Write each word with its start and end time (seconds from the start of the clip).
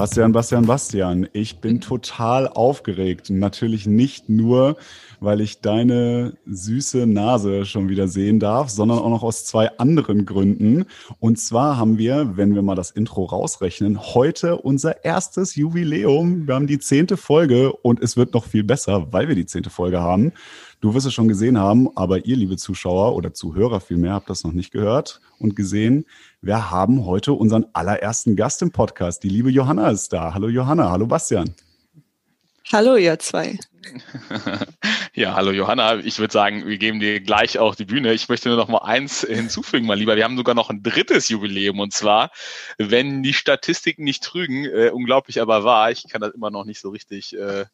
Bastian, 0.00 0.32
Bastian, 0.32 0.64
Bastian, 0.64 1.28
ich 1.34 1.60
bin 1.60 1.82
total 1.82 2.48
aufgeregt. 2.48 3.28
Natürlich 3.28 3.84
nicht 3.84 4.30
nur, 4.30 4.78
weil 5.20 5.42
ich 5.42 5.60
deine 5.60 6.38
süße 6.46 7.06
Nase 7.06 7.66
schon 7.66 7.90
wieder 7.90 8.08
sehen 8.08 8.40
darf, 8.40 8.70
sondern 8.70 8.98
auch 8.98 9.10
noch 9.10 9.22
aus 9.22 9.44
zwei 9.44 9.68
anderen 9.76 10.24
Gründen. 10.24 10.86
Und 11.18 11.38
zwar 11.38 11.76
haben 11.76 11.98
wir, 11.98 12.38
wenn 12.38 12.54
wir 12.54 12.62
mal 12.62 12.76
das 12.76 12.90
Intro 12.90 13.24
rausrechnen, 13.24 14.00
heute 14.14 14.56
unser 14.56 15.04
erstes 15.04 15.54
Jubiläum. 15.54 16.46
Wir 16.46 16.54
haben 16.54 16.66
die 16.66 16.78
zehnte 16.78 17.18
Folge 17.18 17.70
und 17.70 18.00
es 18.00 18.16
wird 18.16 18.32
noch 18.32 18.46
viel 18.46 18.64
besser, 18.64 19.12
weil 19.12 19.28
wir 19.28 19.34
die 19.34 19.44
zehnte 19.44 19.68
Folge 19.68 20.00
haben. 20.00 20.32
Du 20.80 20.94
wirst 20.94 21.06
es 21.06 21.12
schon 21.12 21.28
gesehen 21.28 21.58
haben, 21.58 21.94
aber 21.94 22.24
ihr, 22.24 22.36
liebe 22.36 22.56
Zuschauer 22.56 23.14
oder 23.14 23.34
Zuhörer 23.34 23.80
vielmehr, 23.80 24.14
habt 24.14 24.30
das 24.30 24.44
noch 24.44 24.52
nicht 24.52 24.70
gehört 24.70 25.20
und 25.38 25.54
gesehen. 25.54 26.06
Wir 26.42 26.70
haben 26.70 27.04
heute 27.04 27.34
unseren 27.34 27.66
allerersten 27.74 28.34
Gast 28.34 28.62
im 28.62 28.72
Podcast. 28.72 29.22
Die 29.22 29.28
liebe 29.28 29.50
Johanna 29.50 29.90
ist 29.90 30.14
da. 30.14 30.32
Hallo 30.32 30.48
Johanna, 30.48 30.90
hallo 30.90 31.06
Bastian. 31.06 31.54
Hallo 32.72 32.96
ihr 32.96 33.18
zwei. 33.18 33.58
Ja, 35.12 35.34
hallo 35.34 35.50
Johanna. 35.50 35.96
Ich 35.96 36.18
würde 36.20 36.32
sagen, 36.32 36.66
wir 36.66 36.78
geben 36.78 37.00
dir 37.00 37.20
gleich 37.20 37.58
auch 37.58 37.74
die 37.74 37.84
Bühne. 37.84 38.12
Ich 38.12 38.28
möchte 38.28 38.48
nur 38.48 38.56
noch 38.56 38.68
mal 38.68 38.78
eins 38.78 39.22
hinzufügen, 39.22 39.84
mal 39.84 39.98
lieber. 39.98 40.14
Wir 40.16 40.22
haben 40.24 40.36
sogar 40.36 40.54
noch 40.54 40.70
ein 40.70 40.84
drittes 40.84 41.28
Jubiläum 41.28 41.80
und 41.80 41.92
zwar, 41.92 42.30
wenn 42.78 43.22
die 43.22 43.34
Statistiken 43.34 44.04
nicht 44.04 44.22
trügen, 44.22 44.64
äh, 44.64 44.90
unglaublich 44.90 45.40
aber 45.40 45.64
wahr. 45.64 45.90
Ich 45.90 46.08
kann 46.08 46.20
das 46.20 46.32
immer 46.32 46.50
noch 46.50 46.64
nicht 46.64 46.80
so 46.80 46.90
richtig 46.90 47.36
äh, 47.36 47.66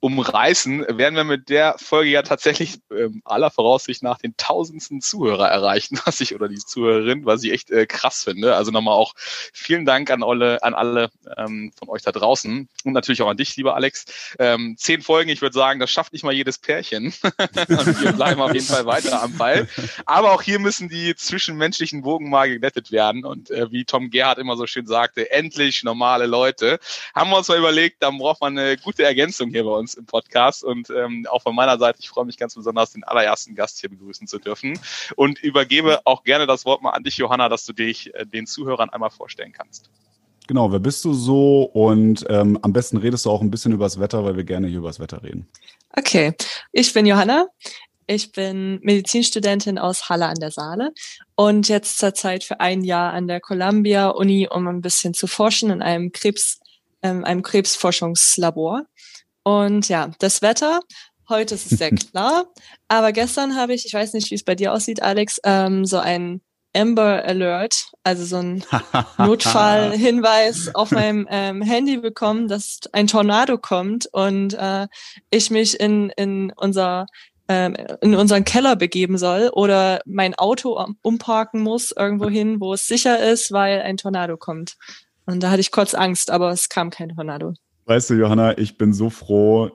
umreißen, 0.00 0.86
werden 0.88 1.14
wir 1.14 1.24
mit 1.24 1.50
der 1.50 1.76
Folge 1.78 2.10
ja 2.10 2.22
tatsächlich 2.22 2.78
ähm, 2.90 3.20
aller 3.24 3.50
Voraussicht 3.50 4.02
nach 4.02 4.16
den 4.16 4.34
tausendsten 4.38 5.02
Zuhörer 5.02 5.48
erreichen, 5.48 6.00
was 6.06 6.20
ich 6.22 6.34
oder 6.34 6.48
die 6.48 6.58
Zuhörerin, 6.58 7.26
was 7.26 7.44
ich 7.44 7.52
echt 7.52 7.70
äh, 7.70 7.86
krass 7.86 8.24
finde. 8.24 8.56
Also 8.56 8.70
nochmal 8.70 8.94
auch 8.94 9.12
vielen 9.16 9.84
Dank 9.84 10.10
an 10.10 10.22
alle, 10.22 10.62
an 10.62 10.72
alle 10.72 11.10
ähm, 11.36 11.72
von 11.78 11.90
euch 11.90 12.00
da 12.00 12.12
draußen 12.12 12.68
und 12.84 12.92
natürlich 12.92 13.20
auch 13.20 13.28
an 13.28 13.36
dich, 13.36 13.54
lieber 13.56 13.74
Alex. 13.74 14.06
Ähm, 14.38 14.74
zehn 14.78 15.02
Folgen, 15.02 15.28
ich 15.28 15.42
würde 15.42 15.54
sagen, 15.54 15.80
das 15.80 15.90
schafft 15.90 16.14
nicht 16.14 16.24
mal 16.24 16.32
jedes 16.32 16.56
Pärchen. 16.56 17.06
und 17.06 17.16
wir 18.02 18.12
bleiben 18.12 18.40
auf 18.40 18.54
jeden 18.54 18.66
Fall 18.66 18.86
weiter 18.86 19.22
am 19.22 19.36
Ball. 19.36 19.68
Aber 20.06 20.32
auch 20.32 20.40
hier 20.40 20.58
müssen 20.58 20.88
die 20.88 21.14
zwischenmenschlichen 21.14 22.04
Wogen 22.04 22.30
mal 22.30 22.48
geglättet 22.48 22.90
werden. 22.90 23.26
Und 23.26 23.50
äh, 23.50 23.70
wie 23.70 23.84
Tom 23.84 24.08
Gerhardt 24.08 24.38
immer 24.38 24.56
so 24.56 24.66
schön 24.66 24.86
sagte, 24.86 25.30
endlich 25.30 25.82
normale 25.82 26.24
Leute. 26.24 26.78
Haben 27.14 27.30
wir 27.30 27.36
uns 27.36 27.48
mal 27.48 27.58
überlegt, 27.58 28.02
dann 28.02 28.16
braucht 28.16 28.40
man 28.40 28.56
eine 28.56 28.78
gute 28.78 29.04
Ergänzung 29.04 29.50
hier 29.50 29.64
bei 29.64 29.70
uns 29.70 29.89
uns 29.90 29.94
im 29.94 30.06
Podcast. 30.06 30.64
Und 30.64 30.90
ähm, 30.90 31.26
auch 31.30 31.42
von 31.42 31.54
meiner 31.54 31.78
Seite, 31.78 31.98
ich 32.00 32.08
freue 32.08 32.24
mich 32.24 32.36
ganz 32.36 32.54
besonders, 32.54 32.92
den 32.92 33.04
allerersten 33.04 33.54
Gast 33.54 33.80
hier 33.80 33.90
begrüßen 33.90 34.26
zu 34.26 34.38
dürfen. 34.38 34.78
Und 35.16 35.42
übergebe 35.42 36.00
auch 36.04 36.24
gerne 36.24 36.46
das 36.46 36.64
Wort 36.64 36.82
mal 36.82 36.90
an 36.90 37.02
dich, 37.02 37.16
Johanna, 37.16 37.48
dass 37.48 37.64
du 37.64 37.72
dich 37.72 38.14
äh, 38.14 38.26
den 38.26 38.46
Zuhörern 38.46 38.90
einmal 38.90 39.10
vorstellen 39.10 39.52
kannst. 39.52 39.90
Genau, 40.46 40.72
wer 40.72 40.80
bist 40.80 41.04
du 41.04 41.12
so? 41.14 41.62
Und 41.62 42.24
ähm, 42.28 42.58
am 42.62 42.72
besten 42.72 42.96
redest 42.96 43.24
du 43.24 43.30
auch 43.30 43.40
ein 43.40 43.50
bisschen 43.50 43.72
über 43.72 43.84
das 43.84 44.00
Wetter, 44.00 44.24
weil 44.24 44.36
wir 44.36 44.44
gerne 44.44 44.66
hier 44.66 44.78
über 44.78 44.88
das 44.88 44.98
Wetter 44.98 45.22
reden. 45.22 45.48
Okay, 45.96 46.34
ich 46.72 46.92
bin 46.92 47.06
Johanna. 47.06 47.46
Ich 48.06 48.32
bin 48.32 48.80
Medizinstudentin 48.82 49.78
aus 49.78 50.08
Halle 50.08 50.26
an 50.26 50.40
der 50.40 50.50
Saale 50.50 50.90
und 51.36 51.68
jetzt 51.68 51.98
zurzeit 51.98 52.42
für 52.42 52.58
ein 52.58 52.82
Jahr 52.82 53.12
an 53.12 53.28
der 53.28 53.40
Columbia 53.40 54.08
Uni, 54.08 54.48
um 54.50 54.66
ein 54.66 54.80
bisschen 54.80 55.14
zu 55.14 55.28
forschen 55.28 55.70
in 55.70 55.80
einem 55.80 56.10
Krebs, 56.10 56.58
ähm, 57.02 57.24
einem 57.24 57.42
Krebsforschungslabor. 57.42 58.86
Und 59.50 59.88
ja, 59.88 60.12
das 60.20 60.42
Wetter, 60.42 60.78
heute 61.28 61.56
ist 61.56 61.72
es 61.72 61.78
sehr 61.78 61.90
klar, 61.90 62.44
aber 62.86 63.10
gestern 63.10 63.56
habe 63.56 63.74
ich, 63.74 63.84
ich 63.84 63.92
weiß 63.92 64.12
nicht, 64.12 64.30
wie 64.30 64.36
es 64.36 64.44
bei 64.44 64.54
dir 64.54 64.72
aussieht, 64.72 65.02
Alex, 65.02 65.40
ähm, 65.42 65.84
so 65.84 65.98
ein 65.98 66.40
Amber 66.72 67.24
Alert, 67.24 67.90
also 68.04 68.24
so 68.24 68.36
ein 68.36 68.62
Notfallhinweis 69.18 70.72
auf 70.76 70.92
meinem 70.92 71.26
ähm, 71.28 71.62
Handy 71.62 71.96
bekommen, 71.96 72.46
dass 72.46 72.78
ein 72.92 73.08
Tornado 73.08 73.58
kommt 73.58 74.06
und 74.12 74.54
äh, 74.54 74.86
ich 75.30 75.50
mich 75.50 75.80
in, 75.80 76.10
in 76.10 76.52
unser 76.54 77.06
ähm, 77.48 77.74
in 78.02 78.14
unseren 78.14 78.44
Keller 78.44 78.76
begeben 78.76 79.18
soll 79.18 79.50
oder 79.52 80.00
mein 80.06 80.36
Auto 80.36 80.80
umparken 81.02 81.60
muss 81.60 81.90
irgendwo 81.90 82.28
hin, 82.28 82.60
wo 82.60 82.74
es 82.74 82.86
sicher 82.86 83.18
ist, 83.18 83.50
weil 83.50 83.82
ein 83.82 83.96
Tornado 83.96 84.36
kommt. 84.36 84.76
Und 85.26 85.42
da 85.42 85.50
hatte 85.50 85.60
ich 85.60 85.72
kurz 85.72 85.94
Angst, 85.94 86.30
aber 86.30 86.52
es 86.52 86.68
kam 86.68 86.90
kein 86.90 87.08
Tornado. 87.08 87.54
Weißt 87.90 88.08
du, 88.08 88.14
Johanna, 88.14 88.56
ich 88.56 88.78
bin 88.78 88.92
so 88.92 89.10
froh, 89.10 89.72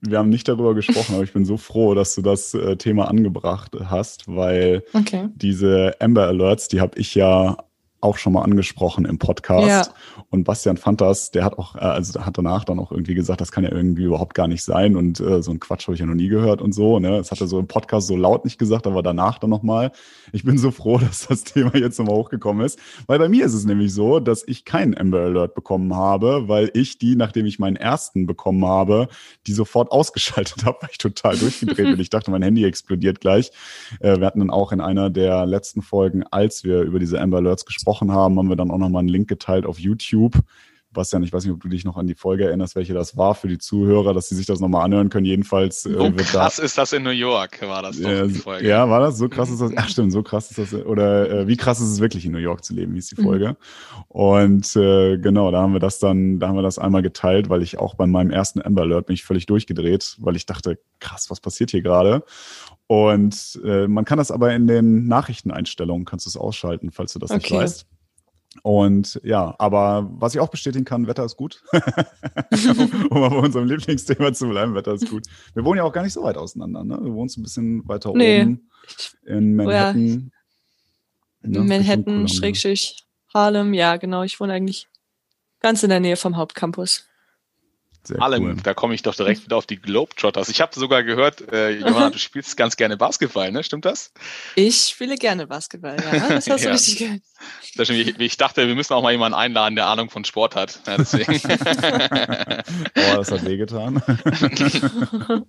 wir 0.00 0.16
haben 0.16 0.30
nicht 0.30 0.48
darüber 0.48 0.74
gesprochen, 0.74 1.16
aber 1.16 1.22
ich 1.22 1.34
bin 1.34 1.44
so 1.44 1.58
froh, 1.58 1.92
dass 1.92 2.14
du 2.14 2.22
das 2.22 2.54
äh, 2.54 2.76
Thema 2.76 3.08
angebracht 3.08 3.76
hast, 3.84 4.26
weil 4.26 4.84
okay. 4.94 5.28
diese 5.34 5.94
Amber 6.00 6.28
Alerts, 6.28 6.68
die 6.68 6.80
habe 6.80 6.98
ich 6.98 7.14
ja 7.14 7.58
auch 8.00 8.16
schon 8.16 8.32
mal 8.32 8.42
angesprochen 8.42 9.04
im 9.04 9.18
Podcast. 9.18 9.66
Ja. 9.66 10.22
Und 10.30 10.44
Bastian 10.44 10.76
fand 10.76 11.00
das, 11.00 11.30
der 11.30 11.44
hat 11.44 11.58
auch, 11.58 11.74
äh, 11.74 11.80
also 11.80 12.24
hat 12.24 12.38
danach 12.38 12.64
dann 12.64 12.78
auch 12.78 12.92
irgendwie 12.92 13.14
gesagt, 13.14 13.40
das 13.40 13.50
kann 13.50 13.64
ja 13.64 13.72
irgendwie 13.72 14.04
überhaupt 14.04 14.34
gar 14.34 14.46
nicht 14.46 14.62
sein 14.62 14.96
und 14.96 15.20
äh, 15.20 15.42
so 15.42 15.50
ein 15.50 15.58
Quatsch 15.58 15.86
habe 15.86 15.94
ich 15.94 16.00
ja 16.00 16.06
noch 16.06 16.14
nie 16.14 16.28
gehört 16.28 16.62
und 16.62 16.72
so. 16.72 17.00
Ne? 17.00 17.10
Das 17.10 17.30
hat 17.30 17.40
er 17.40 17.48
so 17.48 17.58
im 17.58 17.66
Podcast 17.66 18.06
so 18.06 18.16
laut 18.16 18.44
nicht 18.44 18.58
gesagt, 18.58 18.86
aber 18.86 19.02
danach 19.02 19.38
dann 19.38 19.50
nochmal. 19.50 19.90
Ich 20.32 20.44
bin 20.44 20.58
so 20.58 20.70
froh, 20.70 20.98
dass 20.98 21.26
das 21.26 21.44
Thema 21.44 21.74
jetzt 21.76 21.98
nochmal 21.98 22.16
hochgekommen 22.16 22.64
ist, 22.64 22.78
weil 23.06 23.18
bei 23.18 23.28
mir 23.28 23.44
ist 23.44 23.54
es 23.54 23.64
nämlich 23.64 23.92
so, 23.92 24.20
dass 24.20 24.46
ich 24.46 24.64
keinen 24.64 24.96
Amber 24.96 25.20
Alert 25.20 25.54
bekommen 25.54 25.94
habe, 25.94 26.46
weil 26.46 26.70
ich 26.74 26.98
die, 26.98 27.16
nachdem 27.16 27.46
ich 27.46 27.58
meinen 27.58 27.76
ersten 27.76 28.26
bekommen 28.26 28.64
habe, 28.64 29.08
die 29.46 29.52
sofort 29.52 29.90
ausgeschaltet 29.90 30.64
habe, 30.64 30.78
weil 30.82 30.90
ich 30.92 30.98
total 30.98 31.36
durchgedreht 31.36 31.76
bin. 31.76 32.00
Ich 32.00 32.10
dachte, 32.10 32.30
mein 32.30 32.42
Handy 32.42 32.64
explodiert 32.64 33.20
gleich. 33.20 33.50
Äh, 33.98 34.20
wir 34.20 34.26
hatten 34.26 34.38
dann 34.38 34.50
auch 34.50 34.70
in 34.70 34.80
einer 34.80 35.10
der 35.10 35.46
letzten 35.46 35.82
Folgen, 35.82 36.22
als 36.30 36.62
wir 36.62 36.82
über 36.82 37.00
diese 37.00 37.20
Amber 37.20 37.38
Alerts 37.38 37.66
gesprochen 37.66 37.87
gesprochen 37.88 38.12
haben, 38.12 38.38
haben 38.38 38.48
wir 38.48 38.56
dann 38.56 38.70
auch 38.70 38.78
nochmal 38.78 39.00
einen 39.00 39.08
Link 39.08 39.28
geteilt 39.28 39.64
auf 39.64 39.78
YouTube. 39.78 40.34
Bastian, 40.90 41.22
ich 41.22 41.32
weiß 41.32 41.44
nicht, 41.44 41.52
ob 41.52 41.60
du 41.60 41.68
dich 41.68 41.84
noch 41.84 41.96
an 41.96 42.06
die 42.06 42.14
Folge 42.14 42.46
erinnerst, 42.46 42.74
welche 42.74 42.94
das 42.94 43.16
war 43.16 43.34
für 43.34 43.48
die 43.48 43.58
Zuhörer, 43.58 44.14
dass 44.14 44.28
sie 44.28 44.34
sich 44.34 44.46
das 44.46 44.58
nochmal 44.58 44.84
anhören 44.84 45.10
können. 45.10 45.26
Jedenfalls 45.26 45.84
äh, 45.84 45.92
so 45.92 46.12
krass 46.12 46.56
da, 46.56 46.62
ist 46.62 46.78
das 46.78 46.92
in 46.92 47.02
New 47.02 47.10
York, 47.10 47.60
war 47.62 47.82
das 47.82 48.00
doch 48.00 48.26
die 48.26 48.34
Folge. 48.34 48.66
Ja, 48.66 48.88
war 48.88 49.00
das? 49.00 49.18
So 49.18 49.28
krass 49.28 49.50
ist 49.50 49.60
das? 49.60 49.72
Ach 49.76 49.88
stimmt, 49.88 50.12
so 50.12 50.22
krass 50.22 50.50
ist 50.50 50.58
das. 50.58 50.74
Oder 50.86 51.30
äh, 51.30 51.46
wie 51.46 51.56
krass 51.56 51.80
ist 51.80 51.88
es 51.88 52.00
wirklich 52.00 52.24
in 52.24 52.32
New 52.32 52.38
York 52.38 52.64
zu 52.64 52.74
leben, 52.74 52.94
wie 52.94 52.98
ist 52.98 53.10
die 53.10 53.22
Folge? 53.22 53.50
Mhm. 53.50 54.02
Und 54.08 54.76
äh, 54.76 55.18
genau, 55.18 55.50
da 55.50 55.60
haben 55.60 55.74
wir 55.74 55.80
das 55.80 55.98
dann, 55.98 56.38
da 56.40 56.48
haben 56.48 56.56
wir 56.56 56.62
das 56.62 56.78
einmal 56.78 57.02
geteilt, 57.02 57.50
weil 57.50 57.62
ich 57.62 57.78
auch 57.78 57.94
bei 57.94 58.06
meinem 58.06 58.30
ersten 58.30 58.62
Amber 58.62 58.82
Alert 58.82 59.06
bin 59.06 59.14
ich 59.14 59.24
völlig 59.24 59.46
durchgedreht, 59.46 60.16
weil 60.20 60.36
ich 60.36 60.46
dachte, 60.46 60.78
krass, 61.00 61.28
was 61.28 61.40
passiert 61.40 61.70
hier 61.70 61.82
gerade? 61.82 62.24
Und 62.86 63.60
äh, 63.64 63.86
man 63.86 64.06
kann 64.06 64.16
das 64.16 64.30
aber 64.30 64.54
in 64.54 64.66
den 64.66 65.06
Nachrichteneinstellungen, 65.06 66.06
kannst 66.06 66.24
du 66.24 66.30
es 66.30 66.36
ausschalten, 66.38 66.90
falls 66.90 67.12
du 67.12 67.18
das 67.18 67.30
okay. 67.30 67.38
nicht 67.38 67.52
weißt. 67.52 67.86
Und 68.62 69.20
ja, 69.24 69.54
aber 69.58 70.08
was 70.10 70.34
ich 70.34 70.40
auch 70.40 70.48
bestätigen 70.48 70.84
kann, 70.84 71.06
Wetter 71.06 71.24
ist 71.24 71.36
gut. 71.36 71.62
um 71.72 73.20
mal 73.20 73.30
bei 73.30 73.38
unserem 73.38 73.66
Lieblingsthema 73.66 74.32
zu 74.32 74.48
bleiben, 74.48 74.74
Wetter 74.74 74.94
ist 74.94 75.08
gut. 75.08 75.26
Wir 75.54 75.64
wohnen 75.64 75.78
ja 75.78 75.84
auch 75.84 75.92
gar 75.92 76.02
nicht 76.02 76.12
so 76.12 76.22
weit 76.22 76.36
auseinander, 76.36 76.84
ne? 76.84 76.96
Du 76.96 77.14
wohnst 77.14 77.38
ein 77.38 77.42
bisschen 77.42 77.86
weiter 77.88 78.12
nee. 78.14 78.42
oben 78.42 78.70
in 79.26 79.56
Manhattan. 79.56 80.32
Ja. 81.42 81.48
Ne? 81.48 81.60
Manhattan, 81.60 82.28
Schrägstrich, 82.28 83.06
Harlem, 83.32 83.74
ja, 83.74 83.96
genau. 83.96 84.22
Ich 84.22 84.38
wohne 84.40 84.52
eigentlich 84.52 84.88
ganz 85.60 85.82
in 85.82 85.90
der 85.90 86.00
Nähe 86.00 86.16
vom 86.16 86.36
Hauptcampus. 86.36 87.07
Sehr 88.08 88.22
Allem, 88.22 88.44
cool. 88.44 88.56
da 88.62 88.72
komme 88.72 88.94
ich 88.94 89.02
doch 89.02 89.14
direkt 89.14 89.44
wieder 89.44 89.58
auf 89.58 89.66
die 89.66 89.76
Globetrotters. 89.76 90.48
Ich 90.48 90.62
habe 90.62 90.74
sogar 90.74 91.02
gehört, 91.02 91.52
äh, 91.52 91.72
Johanna, 91.72 92.08
du 92.08 92.18
spielst 92.18 92.56
ganz 92.56 92.78
gerne 92.78 92.96
Basketball, 92.96 93.52
ne? 93.52 93.62
Stimmt 93.62 93.84
das? 93.84 94.14
Ich 94.54 94.86
spiele 94.86 95.16
gerne 95.16 95.46
Basketball, 95.46 95.96
ja. 96.02 96.28
Das 96.30 96.48
hast 96.48 96.64
du 96.64 96.68
ja. 96.68 96.72
richtig 96.72 96.96
gehört. 96.96 97.20
Ich, 97.76 98.18
ich, 98.18 98.36
dachte, 98.38 98.66
wir 98.66 98.74
müssen 98.74 98.94
auch 98.94 99.02
mal 99.02 99.12
jemanden 99.12 99.36
einladen, 99.36 99.76
der 99.76 99.88
Ahnung 99.88 100.08
von 100.08 100.24
Sport 100.24 100.56
hat. 100.56 100.80
Ja, 100.86 100.96
deswegen. 100.96 101.34
oh, 102.96 103.16
das 103.16 103.30
hat 103.30 103.44
wehgetan. 103.44 104.02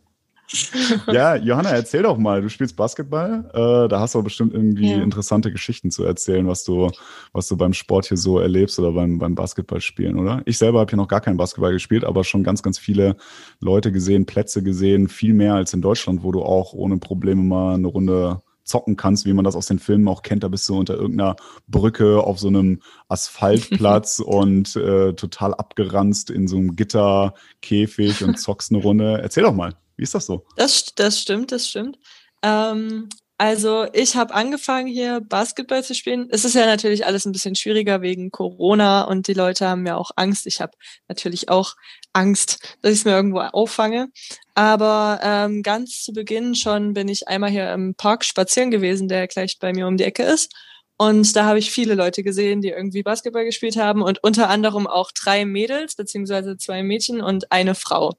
ja, 1.07 1.35
Johanna, 1.35 1.69
erzähl 1.69 2.03
doch 2.03 2.17
mal. 2.17 2.41
Du 2.41 2.49
spielst 2.49 2.75
Basketball. 2.75 3.49
Äh, 3.53 3.87
da 3.87 3.99
hast 3.99 4.15
du 4.15 4.23
bestimmt 4.23 4.53
irgendwie 4.53 4.91
ja. 4.91 5.01
interessante 5.01 5.51
Geschichten 5.51 5.91
zu 5.91 6.03
erzählen, 6.03 6.47
was 6.47 6.63
du, 6.63 6.89
was 7.33 7.47
du 7.47 7.57
beim 7.57 7.73
Sport 7.73 8.07
hier 8.07 8.17
so 8.17 8.39
erlebst 8.39 8.79
oder 8.79 8.91
beim, 8.91 9.19
beim 9.19 9.35
Basketballspielen, 9.35 10.17
oder? 10.17 10.41
Ich 10.45 10.57
selber 10.57 10.79
habe 10.79 10.89
hier 10.89 10.97
noch 10.97 11.07
gar 11.07 11.21
keinen 11.21 11.37
Basketball 11.37 11.73
gespielt, 11.73 12.03
aber 12.03 12.23
schon 12.23 12.43
ganz, 12.43 12.63
ganz 12.63 12.79
viele 12.79 13.15
Leute 13.59 13.91
gesehen, 13.91 14.25
Plätze 14.25 14.63
gesehen, 14.63 15.07
viel 15.07 15.33
mehr 15.33 15.53
als 15.53 15.73
in 15.73 15.81
Deutschland, 15.81 16.23
wo 16.23 16.31
du 16.31 16.41
auch 16.41 16.73
ohne 16.73 16.97
Probleme 16.97 17.43
mal 17.43 17.75
eine 17.75 17.87
Runde 17.87 18.41
zocken 18.69 18.95
kannst, 18.95 19.25
wie 19.25 19.33
man 19.33 19.45
das 19.45 19.55
aus 19.55 19.65
den 19.65 19.79
Filmen 19.79 20.07
auch 20.07 20.21
kennt. 20.21 20.43
Da 20.43 20.47
bist 20.47 20.69
du 20.69 20.77
unter 20.77 20.95
irgendeiner 20.95 21.35
Brücke 21.67 22.23
auf 22.23 22.39
so 22.39 22.47
einem 22.47 22.81
Asphaltplatz 23.07 24.19
und 24.25 24.75
äh, 24.75 25.13
total 25.13 25.53
abgeranzt 25.53 26.29
in 26.29 26.47
so 26.47 26.57
einem 26.57 26.75
Gitterkäfig 26.75 28.23
und 28.23 28.39
zockst 28.39 28.71
eine 28.71 28.81
Runde. 28.81 29.19
Erzähl 29.21 29.43
doch 29.43 29.53
mal. 29.53 29.75
Wie 29.97 30.03
ist 30.03 30.15
das 30.15 30.27
so? 30.27 30.45
Das, 30.55 30.85
das 30.95 31.19
stimmt, 31.19 31.51
das 31.51 31.67
stimmt. 31.67 31.99
Ähm, 32.41 33.09
also 33.39 33.87
ich 33.93 34.17
habe 34.17 34.33
angefangen 34.35 34.87
hier 34.87 35.21
Basketball 35.21 35.81
zu 35.81 35.95
spielen. 35.95 36.27
Es 36.29 36.43
ist 36.43 36.55
ja 36.55 36.65
natürlich 36.65 37.05
alles 37.05 37.25
ein 37.25 37.31
bisschen 37.31 37.55
schwieriger 37.55 38.01
wegen 38.01 38.31
Corona 38.31 39.03
und 39.03 39.29
die 39.29 39.33
Leute 39.33 39.65
haben 39.65 39.87
ja 39.87 39.95
auch 39.95 40.11
Angst. 40.17 40.45
Ich 40.45 40.59
habe 40.59 40.73
natürlich 41.07 41.47
auch 41.47 41.75
Angst, 42.11 42.77
dass 42.81 42.91
ich 42.91 42.99
es 42.99 43.05
mir 43.05 43.11
irgendwo 43.11 43.39
auffange. 43.39 44.09
Aber 44.55 45.21
ähm, 45.23 45.63
ganz 45.63 46.03
zu 46.03 46.11
Beginn 46.11 46.53
schon 46.53 46.93
bin 46.93 47.07
ich 47.07 47.29
einmal 47.29 47.49
hier 47.49 47.71
im 47.71 47.95
Park 47.95 48.25
spazieren 48.25 48.71
gewesen, 48.71 49.07
der 49.07 49.25
gleich 49.29 49.57
bei 49.57 49.71
mir 49.71 49.87
um 49.87 49.95
die 49.95 50.03
Ecke 50.03 50.23
ist. 50.23 50.53
Und 51.01 51.33
da 51.37 51.45
habe 51.45 51.59
ich 51.59 51.71
viele 51.71 51.95
Leute 51.95 52.23
gesehen, 52.23 52.59
die 52.59 52.71
irgendwie 52.71 53.03
Basketball 53.03 53.45
gespielt 53.45 53.77
haben 53.77 54.01
und 54.01 54.21
unter 54.21 54.49
anderem 54.49 54.85
auch 54.85 55.11
drei 55.11 55.45
Mädels, 55.45 55.95
beziehungsweise 55.95 56.57
zwei 56.57 56.83
Mädchen 56.83 57.21
und 57.21 57.53
eine 57.53 57.73
Frau. 57.73 58.17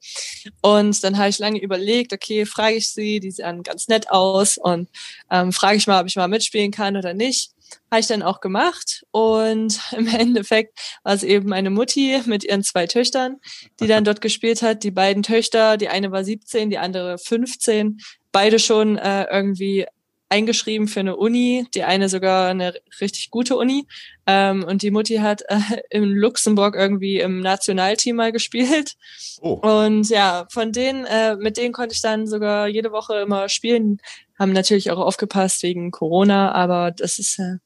Und 0.63 1.03
dann 1.03 1.19
habe 1.19 1.29
ich 1.29 1.37
lange 1.37 1.61
überlegt, 1.61 2.11
okay, 2.11 2.43
frage 2.47 2.77
ich 2.77 2.91
sie, 2.91 3.19
die 3.19 3.29
sehen 3.29 3.61
ganz 3.61 3.87
nett 3.87 4.09
aus 4.09 4.57
und 4.57 4.89
ähm, 5.29 5.53
frage 5.53 5.77
ich 5.77 5.85
mal, 5.85 6.01
ob 6.01 6.07
ich 6.07 6.15
mal 6.15 6.27
mitspielen 6.27 6.71
kann 6.71 6.97
oder 6.97 7.13
nicht. 7.13 7.51
Habe 7.91 8.01
ich 8.01 8.07
dann 8.07 8.23
auch 8.23 8.41
gemacht 8.41 9.05
und 9.11 9.79
im 9.95 10.07
Endeffekt 10.07 10.79
war 11.03 11.13
es 11.13 11.21
eben 11.21 11.49
meine 11.49 11.69
Mutti 11.69 12.19
mit 12.25 12.43
ihren 12.43 12.63
zwei 12.63 12.87
Töchtern, 12.87 13.37
die 13.79 13.85
dann 13.85 14.05
dort 14.05 14.21
gespielt 14.21 14.63
hat. 14.63 14.83
Die 14.83 14.89
beiden 14.89 15.21
Töchter, 15.21 15.77
die 15.77 15.89
eine 15.89 16.11
war 16.11 16.23
17, 16.23 16.71
die 16.71 16.79
andere 16.79 17.19
15, 17.19 17.99
beide 18.31 18.57
schon 18.57 18.97
äh, 18.97 19.25
irgendwie 19.31 19.85
eingeschrieben 20.31 20.87
für 20.87 21.01
eine 21.01 21.17
Uni, 21.17 21.67
die 21.75 21.83
eine 21.83 22.09
sogar 22.09 22.49
eine 22.49 22.73
richtig 22.99 23.29
gute 23.29 23.57
Uni. 23.57 23.85
Ähm, 24.25 24.63
und 24.63 24.81
die 24.81 24.91
Mutti 24.91 25.17
hat 25.17 25.43
äh, 25.49 25.59
in 25.89 26.05
Luxemburg 26.05 26.75
irgendwie 26.75 27.19
im 27.19 27.41
Nationalteam 27.41 28.15
mal 28.15 28.31
gespielt. 28.31 28.95
Oh. 29.41 29.53
Und 29.53 30.09
ja, 30.09 30.47
von 30.49 30.71
denen, 30.71 31.05
äh, 31.05 31.35
mit 31.35 31.57
denen 31.57 31.73
konnte 31.73 31.93
ich 31.93 32.01
dann 32.01 32.27
sogar 32.27 32.67
jede 32.67 32.91
Woche 32.91 33.15
immer 33.19 33.49
spielen. 33.49 33.99
Haben 34.39 34.53
natürlich 34.53 34.89
auch 34.89 34.99
aufgepasst 34.99 35.63
wegen 35.63 35.91
Corona, 35.91 36.53
aber 36.53 36.91
das 36.91 37.19
ist 37.19 37.37
äh, 37.37 37.57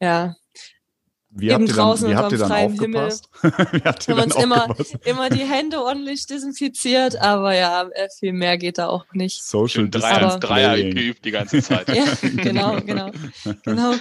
ja 0.00 0.36
wie 1.40 1.52
habt 1.52 1.68
ihr 1.68 1.74
dann, 1.74 2.02
wie 2.02 2.14
habt 2.14 2.32
ihr 2.32 2.38
dann 2.38 2.52
aufgepasst? 2.52 3.28
ihr 3.42 3.80
dann 4.14 4.18
uns 4.18 4.36
immer, 4.36 4.74
immer 5.04 5.30
die 5.30 5.44
Hände 5.44 5.80
ordentlich 5.80 6.26
desinfiziert, 6.26 7.16
aber 7.20 7.54
ja, 7.54 7.88
äh, 7.94 8.08
viel 8.18 8.32
mehr 8.32 8.58
geht 8.58 8.78
da 8.78 8.88
auch 8.88 9.04
nicht. 9.12 9.42
Social 9.42 9.88
Dreier, 9.88 10.38
Dreier 10.38 10.76
geübt 10.76 11.24
die 11.24 11.30
ganze 11.30 11.62
Zeit. 11.62 11.88
ja, 11.88 12.04
genau, 12.22 12.80
genau, 12.80 13.10
genau. 13.64 13.94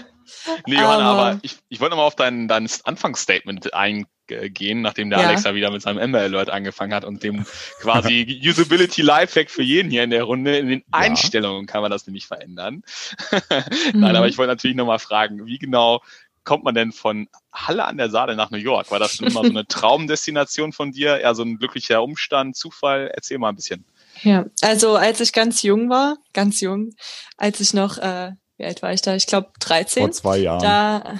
Nee, 0.67 0.75
Johanna, 0.75 1.11
aber, 1.11 1.21
aber 1.21 1.39
ich, 1.41 1.57
ich 1.69 1.79
wollte 1.79 1.91
nochmal 1.91 2.07
auf 2.07 2.15
dein, 2.15 2.47
dein 2.47 2.67
Anfangsstatement 2.83 3.73
eingehen, 3.73 4.81
nachdem 4.81 5.09
der 5.09 5.19
ja. 5.19 5.27
Alex 5.27 5.43
ja 5.43 5.55
wieder 5.55 5.71
mit 5.71 5.81
seinem 5.81 5.97
Ember 5.97 6.19
Alert 6.19 6.49
angefangen 6.49 6.93
hat 6.93 7.03
und 7.03 7.23
dem 7.23 7.45
quasi 7.79 8.41
Usability 8.43 9.01
Lifehack 9.01 9.49
für 9.49 9.63
jeden 9.63 9.89
hier 9.89 10.03
in 10.03 10.11
der 10.11 10.23
Runde. 10.23 10.57
In 10.57 10.67
den 10.67 10.79
ja. 10.79 10.85
Einstellungen 10.91 11.65
kann 11.65 11.81
man 11.81 11.91
das 11.91 12.05
nämlich 12.05 12.27
verändern. 12.27 12.83
Nein, 13.49 13.93
mhm. 13.93 14.03
aber 14.03 14.27
ich 14.27 14.37
wollte 14.37 14.51
natürlich 14.51 14.77
nochmal 14.77 14.99
fragen, 14.99 15.45
wie 15.45 15.57
genau 15.57 16.01
kommt 16.49 16.63
man 16.63 16.73
denn 16.73 16.91
von 16.91 17.27
Halle 17.53 17.85
an 17.85 17.97
der 17.97 18.09
Saale 18.09 18.35
nach 18.35 18.49
New 18.49 18.57
York? 18.57 18.89
War 18.89 18.97
das 18.97 19.13
schon 19.13 19.27
immer 19.27 19.43
so 19.43 19.51
eine 19.51 19.67
Traumdestination 19.67 20.73
von 20.73 20.91
dir? 20.91 21.19
Eher 21.19 21.35
so 21.35 21.43
ein 21.43 21.59
glücklicher 21.59 22.01
Umstand, 22.01 22.55
Zufall? 22.55 23.11
Erzähl 23.13 23.37
mal 23.37 23.49
ein 23.49 23.55
bisschen. 23.55 23.85
Ja, 24.23 24.45
also 24.61 24.95
als 24.95 25.19
ich 25.19 25.31
ganz 25.31 25.61
jung 25.61 25.91
war, 25.91 26.17
ganz 26.33 26.59
jung, 26.59 26.89
als 27.37 27.59
ich 27.59 27.75
noch, 27.75 27.99
äh, 27.99 28.31
wie 28.57 28.65
alt 28.65 28.81
war 28.81 28.91
ich 28.91 29.03
da? 29.03 29.15
Ich 29.15 29.27
glaube 29.27 29.51
13. 29.59 30.01
Vor 30.01 30.11
zwei 30.11 30.37
Jahren. 30.39 30.63
Da, 30.63 31.19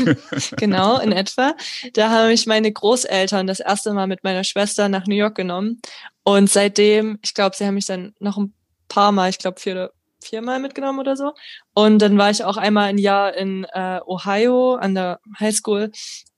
genau, 0.56 0.98
in 0.98 1.12
etwa. 1.12 1.54
Da 1.92 2.08
haben 2.08 2.28
mich 2.28 2.46
meine 2.46 2.72
Großeltern 2.72 3.46
das 3.46 3.60
erste 3.60 3.92
Mal 3.92 4.06
mit 4.06 4.24
meiner 4.24 4.44
Schwester 4.44 4.88
nach 4.88 5.06
New 5.06 5.14
York 5.14 5.34
genommen. 5.34 5.82
Und 6.24 6.48
seitdem, 6.48 7.18
ich 7.20 7.34
glaube, 7.34 7.54
sie 7.54 7.66
haben 7.66 7.74
mich 7.74 7.84
dann 7.84 8.14
noch 8.18 8.38
ein 8.38 8.54
paar 8.88 9.12
Mal, 9.12 9.28
ich 9.28 9.38
glaube 9.38 9.60
vier 9.60 9.72
oder 9.74 9.92
viermal 10.22 10.60
mitgenommen 10.60 10.98
oder 10.98 11.16
so. 11.16 11.32
Und 11.74 12.00
dann 12.00 12.18
war 12.18 12.30
ich 12.30 12.44
auch 12.44 12.56
einmal 12.56 12.88
ein 12.88 12.98
Jahr 12.98 13.34
in 13.34 13.64
äh, 13.72 14.00
Ohio 14.06 14.74
an 14.74 14.94
der 14.94 15.20
Highschool. 15.38 15.90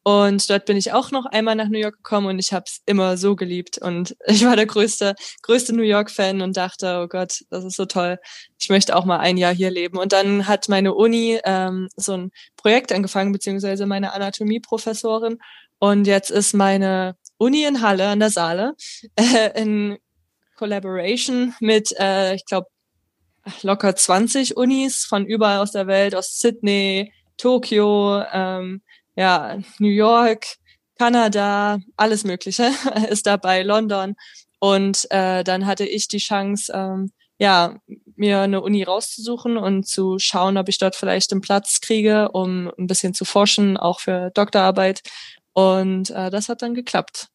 Und 0.05 0.50
dort 0.50 0.64
bin 0.67 0.76
ich 0.76 0.93
auch 0.93 1.12
noch 1.12 1.26
einmal 1.26 1.55
nach 1.55 1.69
New 1.69 1.79
York 1.79 1.96
gekommen 1.96 2.26
und 2.26 2.38
ich 2.40 2.52
habe 2.52 2.64
es 2.67 2.81
immer 2.87 3.17
so 3.17 3.37
geliebt. 3.37 3.79
Und 3.79 4.17
ich 4.26 4.44
war 4.44 4.56
der 4.56 4.67
größte, 4.67 5.14
größte 5.43 5.75
New 5.75 5.82
York-Fan 5.82 6.43
und 6.43 6.56
dachte, 6.56 7.02
oh 7.05 7.08
Gott, 7.08 7.44
das 7.50 7.64
ist 7.64 7.76
so 7.76 7.87
toll. 7.87 8.19
Ich 8.58 8.69
möchte 8.69 8.96
auch 8.96 9.05
mal 9.05 9.19
ein 9.19 9.37
Jahr 9.37 9.55
hier 9.55 9.70
leben. 9.70 9.99
Und 9.99 10.12
dann 10.12 10.49
hat 10.49 10.69
meine 10.69 10.94
Uni 10.94 11.40
ähm, 11.44 11.88
so 11.96 12.14
ein 12.14 12.31
Projekt 12.56 12.93
angefangen, 12.93 13.32
beziehungsweise 13.32 13.87
meine 13.87 14.12
Anatomie-Professorin. 14.12 15.38
Und 15.78 16.06
jetzt 16.06 16.31
ist 16.31 16.55
meine 16.55 17.17
Uni 17.38 17.64
in 17.64 17.82
Halle 17.82 18.08
an 18.08 18.20
der 18.20 18.31
Saale 18.31 18.75
äh, 19.17 19.61
in 19.61 19.99
Collaboration 20.56 21.55
mit, 21.61 21.93
äh, 21.99 22.35
ich 22.35 22.44
glaube, 22.44 22.69
locker 23.62 23.94
20 23.94 24.56
Unis 24.56 25.04
von 25.04 25.26
überall 25.26 25.58
aus 25.58 25.72
der 25.72 25.86
Welt, 25.86 26.14
aus 26.14 26.38
Sydney, 26.38 27.12
Tokio, 27.36 28.22
ähm, 28.32 28.82
ja, 29.16 29.58
New 29.78 29.88
York, 29.88 30.46
Kanada, 30.98 31.78
alles 31.96 32.24
Mögliche 32.24 32.70
ist 33.10 33.26
dabei, 33.26 33.62
London. 33.62 34.14
Und 34.58 35.10
äh, 35.10 35.42
dann 35.42 35.66
hatte 35.66 35.84
ich 35.84 36.06
die 36.08 36.18
Chance, 36.18 36.72
ähm, 36.74 37.10
ja, 37.38 37.76
mir 38.14 38.40
eine 38.40 38.60
Uni 38.60 38.84
rauszusuchen 38.84 39.56
und 39.56 39.86
zu 39.88 40.18
schauen, 40.20 40.56
ob 40.56 40.68
ich 40.68 40.78
dort 40.78 40.94
vielleicht 40.94 41.32
einen 41.32 41.40
Platz 41.40 41.80
kriege, 41.80 42.30
um 42.30 42.70
ein 42.78 42.86
bisschen 42.86 43.14
zu 43.14 43.24
forschen, 43.24 43.76
auch 43.76 43.98
für 43.98 44.30
Doktorarbeit. 44.34 45.02
Und 45.52 46.10
äh, 46.10 46.30
das 46.30 46.48
hat 46.48 46.62
dann 46.62 46.74
geklappt. 46.74 47.28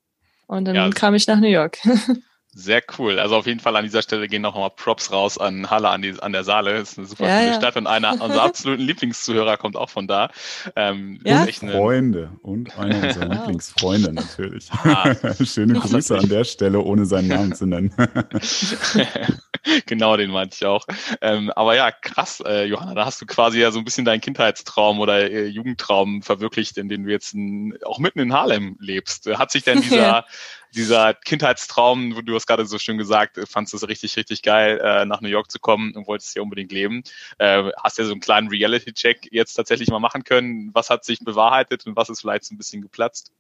Und 0.47 0.65
dann 0.65 0.75
ja. 0.75 0.89
kam 0.91 1.13
ich 1.13 1.27
nach 1.27 1.39
New 1.39 1.49
York. 1.49 1.79
Sehr 2.59 2.81
cool. 2.97 3.19
Also 3.19 3.35
auf 3.35 3.45
jeden 3.45 3.59
Fall 3.59 3.75
an 3.75 3.83
dieser 3.83 4.01
Stelle 4.01 4.27
gehen 4.27 4.41
nochmal 4.41 4.71
Props 4.75 5.11
raus 5.11 5.37
an 5.37 5.69
Halle 5.69 5.89
an, 5.89 6.01
die, 6.01 6.19
an 6.19 6.31
der 6.31 6.43
Saale. 6.43 6.79
Das 6.79 6.93
ist 6.93 6.97
eine 6.97 7.05
super 7.05 7.27
ja, 7.27 7.37
coole 7.37 7.51
ja. 7.51 7.53
Stadt 7.53 7.77
und 7.77 7.85
einer 7.85 8.11
unserer 8.19 8.41
absoluten 8.41 8.81
Lieblingszuhörer 8.81 9.57
kommt 9.57 9.75
auch 9.75 9.91
von 9.91 10.07
da. 10.07 10.31
Ähm, 10.75 11.19
ja? 11.23 11.43
Und 11.43 11.53
Freunde 11.53 12.31
und 12.41 12.75
einer 12.79 13.03
unserer 13.07 13.29
Lieblingsfreunde 13.29 14.11
natürlich. 14.11 14.71
Ah. 14.71 15.13
Schöne 15.45 15.75
Grüße 15.75 16.17
an 16.17 16.29
der 16.29 16.45
Stelle, 16.45 16.81
ohne 16.81 17.05
seinen 17.05 17.27
Namen 17.27 17.53
zu 17.53 17.67
nennen. 17.67 17.93
genau, 19.85 20.17
den 20.17 20.31
meinte 20.31 20.55
ich 20.55 20.65
auch. 20.65 20.85
Ähm, 21.21 21.51
aber 21.51 21.75
ja, 21.75 21.91
krass, 21.91 22.41
äh, 22.45 22.65
Johanna, 22.65 22.93
da 22.95 23.05
hast 23.05 23.21
du 23.21 23.25
quasi 23.25 23.59
ja 23.59 23.71
so 23.71 23.79
ein 23.79 23.85
bisschen 23.85 24.05
deinen 24.05 24.21
Kindheitstraum 24.21 24.99
oder 24.99 25.29
äh, 25.29 25.45
Jugendtraum 25.45 26.21
verwirklicht, 26.21 26.77
in 26.77 26.89
den 26.89 27.03
du 27.03 27.11
jetzt 27.11 27.33
in, 27.33 27.77
auch 27.83 27.99
mitten 27.99 28.19
in 28.19 28.33
Harlem 28.33 28.77
lebst. 28.79 29.27
Hat 29.27 29.51
sich 29.51 29.63
denn 29.63 29.81
dieser 29.81 30.25
dieser 30.75 31.13
Kindheitstraum, 31.13 32.15
wo 32.15 32.21
du 32.21 32.35
hast 32.35 32.45
gerade 32.45 32.65
so 32.65 32.77
schön 32.77 32.97
gesagt, 32.97 33.39
fandest 33.47 33.73
es 33.73 33.87
richtig, 33.87 34.15
richtig 34.17 34.41
geil, 34.43 34.79
äh, 34.83 35.05
nach 35.05 35.21
New 35.21 35.29
York 35.29 35.51
zu 35.51 35.59
kommen 35.59 35.93
und 35.95 36.07
wolltest 36.07 36.33
hier 36.33 36.43
unbedingt 36.43 36.71
leben. 36.71 37.03
Äh, 37.37 37.71
hast 37.81 37.97
ja 37.97 38.05
so 38.05 38.11
einen 38.11 38.21
kleinen 38.21 38.49
Reality-Check 38.49 39.29
jetzt 39.31 39.53
tatsächlich 39.53 39.89
mal 39.89 39.99
machen 39.99 40.23
können. 40.23 40.71
Was 40.73 40.89
hat 40.89 41.05
sich 41.05 41.19
bewahrheitet 41.19 41.85
und 41.87 41.95
was 41.95 42.09
ist 42.09 42.21
vielleicht 42.21 42.45
so 42.45 42.53
ein 42.53 42.57
bisschen 42.57 42.81
geplatzt? 42.81 43.31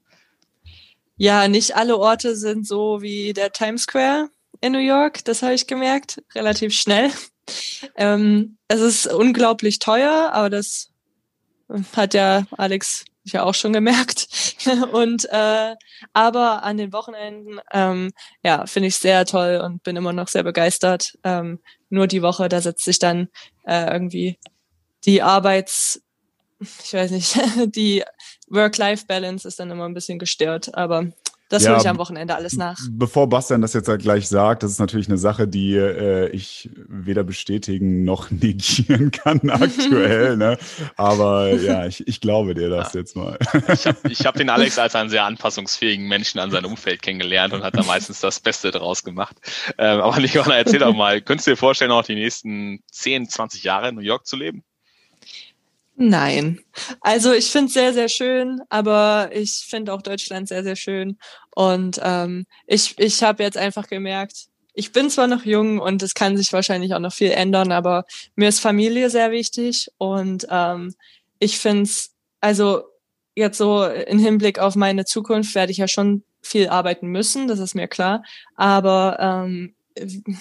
Ja, 1.17 1.47
nicht 1.47 1.75
alle 1.75 1.97
Orte 1.97 2.35
sind 2.35 2.67
so 2.67 3.01
wie 3.01 3.33
der 3.33 3.51
Times 3.51 3.83
Square 3.83 4.29
in 4.61 4.73
New 4.73 4.79
York. 4.79 5.23
Das 5.25 5.43
habe 5.43 5.53
ich 5.53 5.67
gemerkt, 5.67 6.21
relativ 6.35 6.73
schnell. 6.73 7.11
Ähm, 7.95 8.57
es 8.67 8.81
ist 8.81 9.07
unglaublich 9.07 9.79
teuer, 9.79 10.31
aber 10.33 10.49
das 10.49 10.91
hat 11.95 12.13
ja 12.13 12.45
Alex 12.57 13.05
ja 13.31 13.43
auch 13.43 13.53
schon 13.53 13.73
gemerkt. 13.73 14.27
und 14.91 15.25
äh, 15.31 15.75
aber 16.13 16.63
an 16.63 16.77
den 16.77 16.93
Wochenenden, 16.93 17.59
ähm, 17.71 18.11
ja, 18.43 18.65
finde 18.65 18.87
ich 18.87 18.95
sehr 18.95 19.25
toll 19.25 19.61
und 19.63 19.83
bin 19.83 19.95
immer 19.95 20.13
noch 20.13 20.27
sehr 20.27 20.43
begeistert. 20.43 21.17
Ähm, 21.23 21.59
nur 21.89 22.07
die 22.07 22.21
Woche, 22.21 22.49
da 22.49 22.61
setzt 22.61 22.83
sich 22.83 22.99
dann 22.99 23.29
äh, 23.65 23.91
irgendwie 23.91 24.37
die 25.05 25.21
Arbeits, 25.21 26.01
ich 26.59 26.93
weiß 26.93 27.11
nicht, 27.11 27.37
die 27.75 28.03
Work-Life-Balance 28.49 29.47
ist 29.47 29.59
dann 29.59 29.71
immer 29.71 29.85
ein 29.85 29.93
bisschen 29.93 30.19
gestört, 30.19 30.75
aber 30.75 31.11
das 31.49 31.63
ja, 31.63 31.71
hole 31.71 31.81
ich 31.81 31.87
am 31.87 31.97
Wochenende 31.97 32.35
alles 32.35 32.57
nach. 32.57 32.77
Bevor 32.91 33.29
Bastian 33.29 33.61
das 33.61 33.73
jetzt 33.73 33.87
halt 33.87 34.01
gleich 34.01 34.27
sagt, 34.27 34.63
das 34.63 34.71
ist 34.71 34.79
natürlich 34.79 35.07
eine 35.07 35.17
Sache, 35.17 35.47
die 35.47 35.75
äh, 35.75 36.29
ich 36.29 36.69
weder 36.87 37.23
bestätigen 37.23 38.03
noch 38.03 38.31
negieren 38.31 39.11
kann 39.11 39.49
aktuell. 39.49 40.37
ne? 40.37 40.57
Aber 40.95 41.53
ja, 41.53 41.85
ich, 41.85 42.07
ich 42.07 42.21
glaube 42.21 42.53
dir 42.53 42.69
das 42.69 42.93
ja. 42.93 42.99
jetzt 42.99 43.15
mal. 43.15 43.37
ich 43.73 43.87
habe 43.87 43.97
ich 44.09 44.25
hab 44.25 44.35
den 44.35 44.49
Alex 44.49 44.77
als 44.79 44.95
einen 44.95 45.09
sehr 45.09 45.23
anpassungsfähigen 45.25 46.07
Menschen 46.07 46.39
an 46.39 46.51
seinem 46.51 46.71
Umfeld 46.71 47.01
kennengelernt 47.01 47.53
und 47.53 47.63
hat 47.63 47.75
da 47.77 47.83
meistens 47.83 48.19
das 48.19 48.39
Beste 48.39 48.71
draus 48.71 49.03
gemacht. 49.03 49.37
Ähm, 49.77 50.01
aber 50.01 50.19
Nicola, 50.19 50.57
erzähl 50.57 50.79
doch 50.79 50.93
mal, 50.93 51.21
könntest 51.21 51.47
du 51.47 51.51
dir 51.51 51.57
vorstellen, 51.57 51.91
auch 51.91 52.03
die 52.03 52.15
nächsten 52.15 52.79
10, 52.91 53.29
20 53.29 53.63
Jahre 53.63 53.89
in 53.89 53.95
New 53.95 54.01
York 54.01 54.25
zu 54.25 54.35
leben? 54.35 54.63
Nein. 55.99 56.59
Also 57.01 57.33
ich 57.33 57.49
finde 57.49 57.67
es 57.67 57.73
sehr, 57.73 57.91
sehr 57.91 58.07
schön, 58.07 58.61
aber 58.69 59.31
ich 59.33 59.65
finde 59.67 59.91
auch 59.93 60.03
Deutschland 60.03 60.47
sehr, 60.47 60.63
sehr 60.63 60.75
schön. 60.75 61.17
Und 61.55 61.99
ähm, 62.03 62.45
ich, 62.67 62.93
ich 62.99 63.23
habe 63.23 63.41
jetzt 63.41 63.57
einfach 63.57 63.87
gemerkt, 63.87 64.45
ich 64.75 64.91
bin 64.91 65.09
zwar 65.09 65.25
noch 65.25 65.43
jung 65.43 65.79
und 65.79 66.03
es 66.03 66.13
kann 66.13 66.37
sich 66.37 66.53
wahrscheinlich 66.53 66.93
auch 66.93 66.99
noch 66.99 67.13
viel 67.13 67.31
ändern, 67.31 67.71
aber 67.71 68.05
mir 68.35 68.47
ist 68.47 68.59
Familie 68.59 69.09
sehr 69.09 69.31
wichtig 69.31 69.87
und 69.97 70.45
ähm, 70.51 70.93
ich 71.39 71.57
finde 71.57 71.83
es, 71.83 72.11
also 72.41 72.83
jetzt 73.33 73.57
so 73.57 73.83
in 73.83 74.19
Hinblick 74.19 74.59
auf 74.59 74.75
meine 74.75 75.05
Zukunft 75.05 75.55
werde 75.55 75.71
ich 75.71 75.79
ja 75.79 75.87
schon 75.87 76.23
viel 76.43 76.69
arbeiten 76.69 77.07
müssen, 77.07 77.47
das 77.47 77.57
ist 77.57 77.73
mir 77.73 77.87
klar. 77.87 78.23
Aber 78.55 79.17
ähm, 79.19 79.73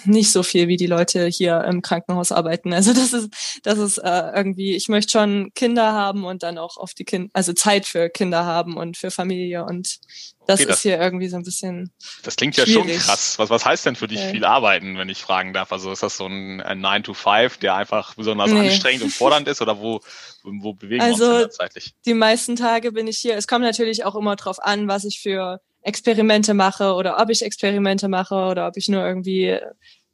nicht 0.05 0.31
so 0.31 0.43
viel 0.43 0.67
wie 0.67 0.77
die 0.77 0.87
Leute 0.87 1.27
hier 1.27 1.63
im 1.63 1.81
Krankenhaus 1.81 2.31
arbeiten. 2.31 2.73
Also 2.73 2.93
das 2.93 3.13
ist, 3.13 3.29
das 3.63 3.77
ist 3.77 3.97
äh, 3.97 4.31
irgendwie, 4.35 4.75
ich 4.75 4.87
möchte 4.87 5.11
schon 5.11 5.51
Kinder 5.55 5.93
haben 5.93 6.25
und 6.25 6.43
dann 6.43 6.57
auch 6.57 6.77
auf 6.77 6.93
die 6.93 7.05
Kinder, 7.05 7.29
also 7.33 7.53
Zeit 7.53 7.85
für 7.85 8.09
Kinder 8.09 8.45
haben 8.45 8.77
und 8.77 8.97
für 8.97 9.11
Familie 9.11 9.65
und 9.65 9.99
das 10.47 10.61
okay, 10.61 10.71
ist 10.71 10.81
hier 10.81 10.97
irgendwie 10.97 11.27
so 11.27 11.35
ein 11.35 11.43
bisschen. 11.43 11.91
Das 12.23 12.37
klingt 12.37 12.55
ja 12.55 12.63
schwierig. 12.63 12.93
schon 12.93 12.99
krass. 12.99 13.37
Was, 13.37 13.49
was 13.49 13.65
heißt 13.65 13.85
denn 13.85 13.97
für 13.97 14.07
dich 14.07 14.19
okay. 14.19 14.31
viel 14.31 14.45
arbeiten, 14.45 14.97
wenn 14.97 15.09
ich 15.09 15.21
fragen 15.21 15.51
darf? 15.53 15.73
Also 15.73 15.91
ist 15.91 16.03
das 16.03 16.15
so 16.15 16.25
ein, 16.25 16.61
ein 16.61 16.79
9 16.79 17.03
to 17.03 17.13
5, 17.13 17.57
der 17.57 17.75
einfach 17.75 18.15
besonders 18.15 18.51
nee. 18.51 18.69
anstrengend 18.69 19.03
und 19.03 19.09
fordernd 19.09 19.47
ist 19.49 19.61
oder 19.61 19.79
wo, 19.79 19.99
wo 20.43 20.73
bewegen 20.73 21.01
also, 21.01 21.25
wir 21.25 21.29
uns 21.33 21.41
denn 21.41 21.51
zeitlich? 21.51 21.95
Die 22.05 22.13
meisten 22.13 22.55
Tage 22.55 22.93
bin 22.93 23.07
ich 23.07 23.17
hier. 23.17 23.35
Es 23.35 23.47
kommt 23.47 23.65
natürlich 23.65 24.05
auch 24.05 24.15
immer 24.15 24.37
drauf 24.37 24.63
an, 24.63 24.87
was 24.87 25.03
ich 25.03 25.19
für 25.19 25.59
Experimente 25.87 26.53
mache 26.53 26.93
oder 26.93 27.17
ob 27.19 27.29
ich 27.29 27.41
Experimente 27.41 28.09
mache 28.09 28.35
oder 28.35 28.67
ob 28.67 28.75
ich 28.75 28.89
nur 28.89 29.05
irgendwie 29.05 29.57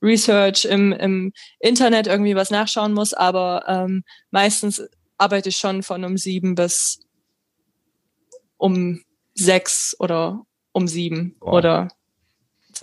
Research 0.04 0.66
im, 0.66 0.94
im 0.94 1.34
Internet 1.60 2.06
irgendwie 2.06 2.36
was 2.36 2.52
nachschauen 2.52 2.94
muss. 2.94 3.14
Aber 3.14 3.64
ähm, 3.68 4.04
meistens 4.30 4.84
arbeite 5.18 5.50
ich 5.50 5.58
schon 5.58 5.82
von 5.82 6.06
um 6.06 6.16
sieben 6.16 6.54
bis 6.54 7.00
um 8.58 9.02
sechs 9.34 9.96
oder 10.00 10.46
um 10.74 10.88
sieben 10.88 11.36
wow. 11.40 11.54
oder 11.54 11.88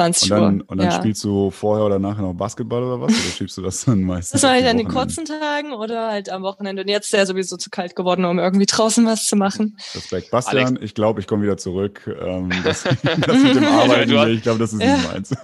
20 0.01 0.33
und 0.33 0.39
dann, 0.41 0.61
Uhr. 0.61 0.65
Und 0.69 0.79
dann 0.79 0.91
ja. 0.91 0.97
spielst 0.97 1.23
du 1.25 1.51
vorher 1.51 1.85
oder 1.85 1.99
nachher 1.99 2.23
noch 2.23 2.35
Basketball 2.35 2.83
oder 2.83 3.01
was? 3.01 3.13
Oder 3.13 3.31
schiebst 3.37 3.57
du 3.59 3.63
das 3.63 3.85
dann 3.85 4.03
meistens? 4.03 4.41
Das 4.41 4.51
mache 4.51 4.61
ich 4.61 4.67
an 4.67 4.79
den 4.79 4.89
kurzen 4.89 5.25
Tagen 5.25 5.73
oder 5.73 6.09
halt 6.09 6.31
am 6.31 6.43
Wochenende. 6.43 6.83
Und 6.83 6.89
jetzt 6.89 7.07
ist 7.07 7.13
ja 7.13 7.27
sowieso 7.27 7.57
zu 7.57 7.69
kalt 7.69 7.95
geworden, 7.95 8.25
um 8.25 8.39
irgendwie 8.39 8.67
draußen 8.67 9.05
was 9.05 9.27
zu 9.27 9.37
machen. 9.37 9.77
Respekt. 9.95 10.31
Bastian, 10.31 10.69
Alex. 10.69 10.83
ich 10.83 10.95
glaube, 10.95 11.21
ich 11.21 11.27
komme 11.27 11.43
wieder 11.43 11.59
zurück. 11.59 12.09
Ähm, 12.23 12.51
das, 12.65 12.85
das 12.85 12.97
mit 13.43 13.57
dem 13.57 13.65
Arbeiten, 13.65 14.31
ich 14.31 14.43
glaube, 14.43 14.59
das 14.59 14.73
ist 14.73 14.83
ja. 14.83 14.97
nicht 14.97 15.13
meins. 15.13 15.35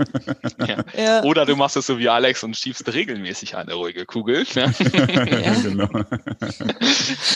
Ja. 0.67 0.77
Ja. 0.97 1.23
Oder 1.25 1.45
du 1.45 1.57
machst 1.57 1.77
es 1.77 1.87
so 1.87 1.99
wie 1.99 2.09
Alex 2.09 2.43
und 2.43 2.57
schiebst 2.57 2.93
regelmäßig 2.93 3.57
eine 3.57 3.75
ruhige 3.75 4.07
Kugel. 4.07 4.45
Ja. 4.55 4.73
genau. 5.63 5.89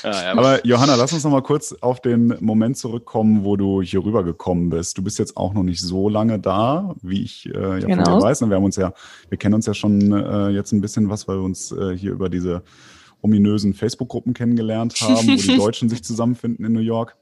Aber 0.02 0.66
Johanna, 0.66 0.94
lass 0.94 1.12
uns 1.12 1.24
noch 1.24 1.30
mal 1.30 1.42
kurz 1.42 1.74
auf 1.80 2.00
den 2.00 2.36
Moment 2.40 2.78
zurückkommen, 2.78 3.44
wo 3.44 3.56
du 3.56 3.82
hier 3.82 4.02
rübergekommen 4.04 4.70
bist. 4.70 4.96
Du 4.96 5.02
bist 5.02 5.18
jetzt 5.18 5.36
auch 5.36 5.52
noch 5.52 5.62
nicht 5.62 5.80
so 5.80 6.08
lange 6.08 6.38
da 6.38 6.94
wie 7.10 7.22
ich 7.22 7.46
äh, 7.46 7.50
ja 7.50 7.78
genau. 7.80 8.04
von 8.04 8.14
dir 8.14 8.22
weiß. 8.24 8.42
Und 8.42 8.50
wir 8.50 8.56
haben 8.56 8.64
uns 8.64 8.76
ja, 8.76 8.92
wir 9.28 9.38
kennen 9.38 9.54
uns 9.54 9.66
ja 9.66 9.74
schon 9.74 10.12
äh, 10.12 10.48
jetzt 10.50 10.72
ein 10.72 10.80
bisschen 10.80 11.08
was, 11.08 11.28
weil 11.28 11.36
wir 11.36 11.44
uns 11.44 11.72
äh, 11.72 11.96
hier 11.96 12.12
über 12.12 12.28
diese 12.28 12.62
ominösen 13.22 13.74
Facebook-Gruppen 13.74 14.34
kennengelernt 14.34 14.94
haben, 15.00 15.26
wo 15.26 15.34
die 15.36 15.56
Deutschen 15.56 15.88
sich 15.88 16.02
zusammenfinden 16.02 16.64
in 16.64 16.72
New 16.72 16.80
York. 16.80 17.16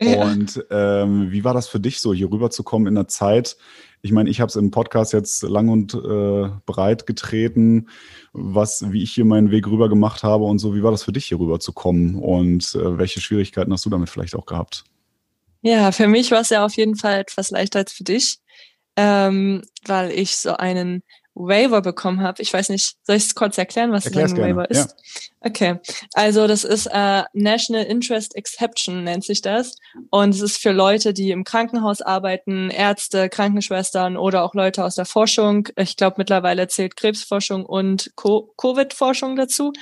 Ja. 0.00 0.22
Und 0.22 0.64
ähm, 0.70 1.32
wie 1.32 1.42
war 1.42 1.54
das 1.54 1.66
für 1.68 1.80
dich 1.80 2.00
so, 2.00 2.14
hier 2.14 2.30
rüberzukommen 2.30 2.86
in 2.86 2.94
der 2.94 3.08
Zeit? 3.08 3.56
Ich 4.00 4.12
meine, 4.12 4.30
ich 4.30 4.40
habe 4.40 4.48
es 4.48 4.54
im 4.54 4.70
Podcast 4.70 5.12
jetzt 5.12 5.42
lang 5.42 5.68
und 5.68 5.92
äh, 5.94 6.50
breit 6.66 7.06
getreten, 7.06 7.88
was, 8.32 8.92
wie 8.92 9.02
ich 9.02 9.12
hier 9.12 9.24
meinen 9.24 9.50
Weg 9.50 9.66
rüber 9.66 9.88
gemacht 9.88 10.22
habe 10.22 10.44
und 10.44 10.60
so. 10.60 10.74
Wie 10.76 10.84
war 10.84 10.92
das 10.92 11.02
für 11.02 11.10
dich, 11.10 11.26
hier 11.26 11.40
rüberzukommen? 11.40 12.14
Und 12.14 12.76
äh, 12.76 12.96
welche 12.96 13.20
Schwierigkeiten 13.20 13.72
hast 13.72 13.84
du 13.86 13.90
damit 13.90 14.08
vielleicht 14.08 14.36
auch 14.36 14.46
gehabt? 14.46 14.84
Ja, 15.62 15.90
für 15.90 16.06
mich 16.06 16.30
war 16.30 16.42
es 16.42 16.50
ja 16.50 16.64
auf 16.64 16.76
jeden 16.76 16.94
Fall 16.94 17.18
etwas 17.18 17.50
leichter 17.50 17.80
als 17.80 17.92
für 17.92 18.04
dich 18.04 18.38
ähm, 18.98 19.62
weil 19.86 20.10
ich 20.10 20.36
so 20.36 20.56
einen 20.56 21.04
Waiver 21.34 21.82
bekommen 21.82 22.20
habe. 22.20 22.42
Ich 22.42 22.52
weiß 22.52 22.68
nicht, 22.70 22.96
soll 23.04 23.14
ich 23.14 23.26
es 23.26 23.34
kurz 23.36 23.56
erklären, 23.56 23.92
was 23.92 24.06
Erklär's 24.06 24.32
ein 24.32 24.38
Waiver 24.38 24.68
ist? 24.68 24.90
Ja. 24.90 25.48
Okay, 25.48 25.78
also 26.14 26.48
das 26.48 26.64
ist 26.64 26.86
äh, 26.86 27.22
National 27.32 27.84
Interest 27.84 28.34
Exception 28.34 29.04
nennt 29.04 29.24
sich 29.24 29.40
das 29.40 29.76
und 30.10 30.30
es 30.30 30.40
ist 30.40 30.60
für 30.60 30.72
Leute, 30.72 31.14
die 31.14 31.30
im 31.30 31.44
Krankenhaus 31.44 32.02
arbeiten, 32.02 32.70
Ärzte, 32.70 33.28
Krankenschwestern 33.28 34.16
oder 34.16 34.42
auch 34.42 34.54
Leute 34.54 34.84
aus 34.84 34.96
der 34.96 35.06
Forschung. 35.06 35.68
Ich 35.76 35.96
glaube 35.96 36.16
mittlerweile 36.18 36.66
zählt 36.66 36.96
Krebsforschung 36.96 37.64
und 37.64 38.10
Covid-Forschung 38.16 39.36
dazu. 39.36 39.72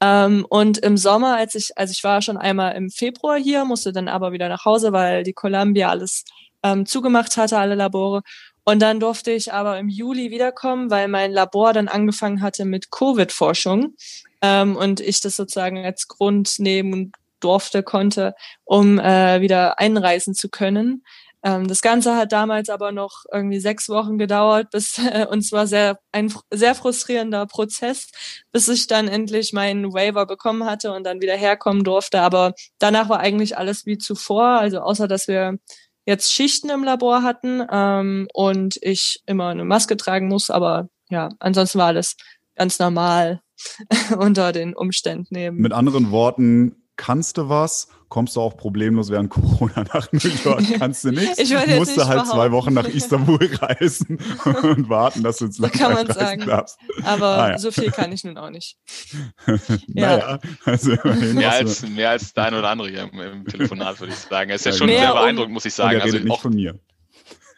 Ähm, 0.00 0.44
und 0.50 0.78
im 0.78 0.96
Sommer, 0.96 1.36
als 1.36 1.54
ich, 1.54 1.70
also 1.76 1.92
ich 1.92 2.02
war 2.02 2.20
schon 2.20 2.36
einmal 2.36 2.74
im 2.74 2.90
Februar 2.90 3.38
hier, 3.38 3.64
musste 3.64 3.92
dann 3.92 4.08
aber 4.08 4.32
wieder 4.32 4.48
nach 4.48 4.64
Hause, 4.64 4.92
weil 4.92 5.22
die 5.22 5.32
Columbia 5.32 5.88
alles 5.88 6.24
ähm, 6.62 6.86
zugemacht 6.86 7.36
hatte, 7.36 7.58
alle 7.58 7.74
Labore. 7.74 8.22
Und 8.68 8.80
dann 8.82 8.98
durfte 8.98 9.30
ich 9.30 9.52
aber 9.52 9.78
im 9.78 9.88
Juli 9.88 10.32
wiederkommen, 10.32 10.90
weil 10.90 11.06
mein 11.06 11.30
Labor 11.30 11.72
dann 11.72 11.86
angefangen 11.86 12.42
hatte 12.42 12.64
mit 12.64 12.90
Covid-Forschung 12.90 13.94
ähm, 14.42 14.76
und 14.76 14.98
ich 15.00 15.20
das 15.20 15.36
sozusagen 15.36 15.84
als 15.84 16.08
Grund 16.08 16.58
nehmen 16.58 17.12
durfte, 17.38 17.84
konnte, 17.84 18.34
um 18.64 18.98
äh, 18.98 19.40
wieder 19.40 19.78
einreisen 19.78 20.34
zu 20.34 20.48
können. 20.48 21.04
Ähm, 21.44 21.68
das 21.68 21.80
Ganze 21.80 22.16
hat 22.16 22.32
damals 22.32 22.68
aber 22.68 22.90
noch 22.90 23.24
irgendwie 23.32 23.60
sechs 23.60 23.88
Wochen 23.88 24.18
gedauert, 24.18 24.70
bis 24.70 24.98
äh, 24.98 25.26
und 25.30 25.42
zwar 25.42 25.68
sehr 25.68 26.00
ein 26.10 26.34
sehr 26.50 26.74
frustrierender 26.74 27.46
Prozess, 27.46 28.08
bis 28.50 28.66
ich 28.66 28.88
dann 28.88 29.06
endlich 29.06 29.52
meinen 29.52 29.92
Waiver 29.92 30.26
bekommen 30.26 30.64
hatte 30.64 30.92
und 30.92 31.04
dann 31.04 31.20
wieder 31.20 31.36
herkommen 31.36 31.84
durfte. 31.84 32.20
Aber 32.20 32.52
danach 32.80 33.08
war 33.08 33.20
eigentlich 33.20 33.56
alles 33.56 33.86
wie 33.86 33.96
zuvor, 33.96 34.44
also 34.58 34.80
außer 34.80 35.06
dass 35.06 35.28
wir 35.28 35.58
jetzt 36.06 36.32
Schichten 36.32 36.70
im 36.70 36.84
Labor 36.84 37.22
hatten 37.22 37.62
ähm, 37.70 38.28
und 38.32 38.78
ich 38.80 39.22
immer 39.26 39.48
eine 39.48 39.64
Maske 39.64 39.96
tragen 39.96 40.28
muss, 40.28 40.50
aber 40.50 40.88
ja, 41.10 41.28
ansonsten 41.38 41.78
war 41.78 41.88
alles 41.88 42.16
ganz 42.54 42.78
normal 42.78 43.42
unter 44.18 44.52
den 44.52 44.74
Umständen 44.74 45.34
eben. 45.36 45.58
Mit 45.58 45.72
anderen 45.72 46.10
Worten, 46.10 46.76
kannst 46.96 47.36
du 47.36 47.48
was, 47.48 47.88
kommst 48.08 48.36
du 48.36 48.40
auch 48.40 48.56
problemlos 48.56 49.10
während 49.10 49.30
Corona 49.30 49.84
nach 49.92 50.10
New 50.12 50.30
York, 50.44 50.62
kannst 50.78 51.04
du 51.04 51.10
nichts. 51.10 51.38
ich 51.38 51.52
musst 51.52 51.96
nicht 51.96 52.06
halt 52.06 52.18
behaupten. 52.18 52.30
zwei 52.30 52.52
Wochen 52.52 52.74
nach 52.74 52.86
Istanbul 52.86 53.38
reisen 53.60 54.18
und 54.44 54.88
warten, 54.88 55.22
dass 55.22 55.38
du 55.38 55.46
ins 55.46 55.58
Land 55.58 55.74
kann 55.74 55.92
man 55.92 56.06
sagen. 56.06 56.46
Darfst. 56.46 56.78
Aber 57.04 57.26
ah, 57.26 57.50
ja. 57.50 57.58
so 57.58 57.70
viel 57.70 57.90
kann 57.90 58.12
ich 58.12 58.24
nun 58.24 58.36
auch 58.38 58.50
nicht. 58.50 58.76
naja, 59.88 60.38
also 60.64 60.96
mehr 61.34 61.52
als, 61.52 61.82
mehr 61.88 62.10
als 62.10 62.32
dein 62.32 62.54
oder 62.54 62.70
andere 62.70 62.88
hier 62.88 63.10
im, 63.12 63.20
im 63.20 63.44
Telefonat, 63.46 64.00
würde 64.00 64.12
ich 64.12 64.18
sagen. 64.18 64.50
Es 64.50 64.60
ist 64.60 64.66
ja, 64.66 64.72
schon 64.72 64.88
sehr 64.88 65.12
beeindruckend, 65.12 65.48
um, 65.48 65.54
muss 65.54 65.64
ich 65.64 65.74
sagen. 65.74 66.00
Also 66.00 66.18
nicht 66.18 66.40
von 66.40 66.54
mir 66.54 66.78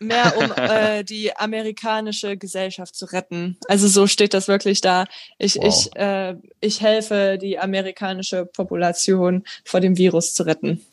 mehr 0.00 0.36
um 0.36 0.52
äh, 0.56 1.04
die 1.04 1.36
amerikanische 1.36 2.36
Gesellschaft 2.36 2.94
zu 2.94 3.06
retten. 3.06 3.56
Also 3.68 3.88
so 3.88 4.06
steht 4.06 4.34
das 4.34 4.48
wirklich 4.48 4.80
da. 4.80 5.06
Ich, 5.38 5.56
wow. 5.56 5.64
ich, 5.66 5.96
äh, 5.96 6.36
ich 6.60 6.80
helfe 6.80 7.38
die 7.40 7.58
amerikanische 7.58 8.46
Population 8.46 9.44
vor 9.64 9.80
dem 9.80 9.96
Virus 9.96 10.34
zu 10.34 10.44
retten. 10.44 10.84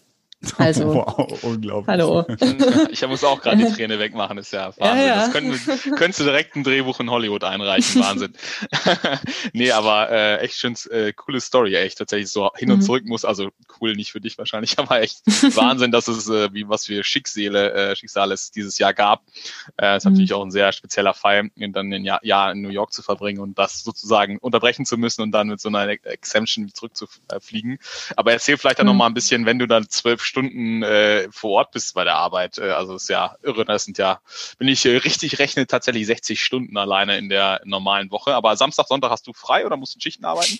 Also, 0.58 0.94
wow, 0.94 1.44
unglaublich. 1.44 1.88
Hallo. 1.88 2.26
Ich 2.90 3.06
muss 3.08 3.24
auch 3.24 3.42
gerade 3.42 3.58
die 3.58 3.72
Träne 3.72 4.00
wegmachen, 4.00 4.38
ist 4.38 4.52
ja 4.52 4.68
Wahnsinn. 4.78 4.82
Ja, 4.82 4.96
ja. 4.96 5.16
Das 5.16 5.32
können, 5.32 5.60
könntest 5.96 6.20
du 6.20 6.24
direkt 6.24 6.56
ein 6.56 6.64
Drehbuch 6.64 7.00
in 7.00 7.10
Hollywood 7.10 7.44
einreichen, 7.44 8.02
Wahnsinn. 8.02 8.34
nee, 9.54 9.72
aber 9.72 10.10
äh, 10.10 10.38
echt 10.38 10.58
schön, 10.58 10.76
äh, 10.90 11.14
coole 11.14 11.42
Story, 11.42 11.76
echt 11.76 11.98
tatsächlich 11.98 12.30
so 12.30 12.52
hin 12.56 12.72
und 12.72 12.78
mhm. 12.78 12.82
zurück 12.82 13.06
muss, 13.06 13.26
also 13.26 13.50
cool 13.80 13.94
nicht 13.96 14.12
für 14.12 14.22
dich 14.22 14.38
wahrscheinlich, 14.38 14.78
aber 14.80 15.02
echt 15.02 15.22
Wahnsinn, 15.56 15.92
dass 15.92 16.08
es, 16.08 16.30
äh, 16.30 16.54
wie 16.54 16.68
was 16.68 16.86
für 16.86 17.04
Schicksale, 17.04 17.74
äh, 17.74 17.96
Schicksale 17.96 18.34
es 18.34 18.52
dieses 18.52 18.78
Jahr 18.78 18.94
gab. 18.94 19.24
Äh, 19.78 19.98
ist 19.98 20.06
mhm. 20.06 20.12
natürlich 20.12 20.34
auch 20.34 20.44
ein 20.44 20.52
sehr 20.52 20.72
spezieller 20.72 21.14
Fall, 21.14 21.50
dann 21.56 21.92
ein 21.92 22.06
Jahr, 22.06 22.24
Jahr 22.24 22.52
in 22.52 22.62
New 22.62 22.70
York 22.70 22.94
zu 22.94 23.02
verbringen 23.02 23.40
und 23.40 23.58
das 23.60 23.84
sozusagen 23.84 24.38
unterbrechen 24.38 24.86
zu 24.86 24.98
müssen 24.98 25.22
und 25.22 25.32
dann 25.32 25.48
mit 25.48 25.60
so 25.60 25.70
einer 25.70 25.88
Exemption 25.88 26.74
zurückzufliegen. 26.74 27.80
Aber 28.16 28.32
erzähl 28.32 28.58
vielleicht 28.58 28.80
dann 28.80 28.86
mhm. 28.88 28.94
noch 28.94 28.98
mal 28.98 29.08
ein 29.08 29.14
bisschen, 29.14 29.46
wenn 29.46 29.60
du 29.60 29.68
dann 29.68 29.90
zwölf 29.90 30.24
Stunden 30.24 30.35
äh, 30.44 31.28
vor 31.32 31.52
Ort 31.52 31.72
bist 31.72 31.94
bei 31.94 32.04
der 32.04 32.16
Arbeit. 32.16 32.58
Äh, 32.58 32.72
also 32.72 32.96
ist 32.96 33.10
ja 33.10 33.36
irre. 33.44 33.66
Das 33.66 33.86
sind 33.86 33.98
ja, 33.98 34.22
wenn 34.58 34.68
ich 34.68 34.86
äh, 34.86 34.98
richtig 34.98 35.40
rechne, 35.40 35.68
tatsächlich 35.68 36.06
60 36.06 36.42
Stunden 36.42 36.78
alleine 36.78 37.18
in 37.18 37.30
der 37.30 37.62
normalen 37.66 38.12
Woche. 38.12 38.36
Aber 38.36 38.56
Samstag, 38.58 38.88
Sonntag 38.88 39.12
hast 39.12 39.28
du 39.28 39.34
frei 39.34 39.66
oder 39.66 39.78
musst 39.78 39.96
du 39.96 40.00
Schichten 40.00 40.26
arbeiten? 40.26 40.60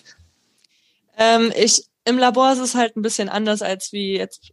Ähm, 1.18 1.52
ich 1.56 1.84
im 2.04 2.18
Labor 2.18 2.52
ist 2.52 2.60
es 2.60 2.74
halt 2.74 2.96
ein 2.96 3.02
bisschen 3.02 3.28
anders 3.28 3.62
als 3.62 3.92
wie 3.92 4.16
jetzt 4.16 4.52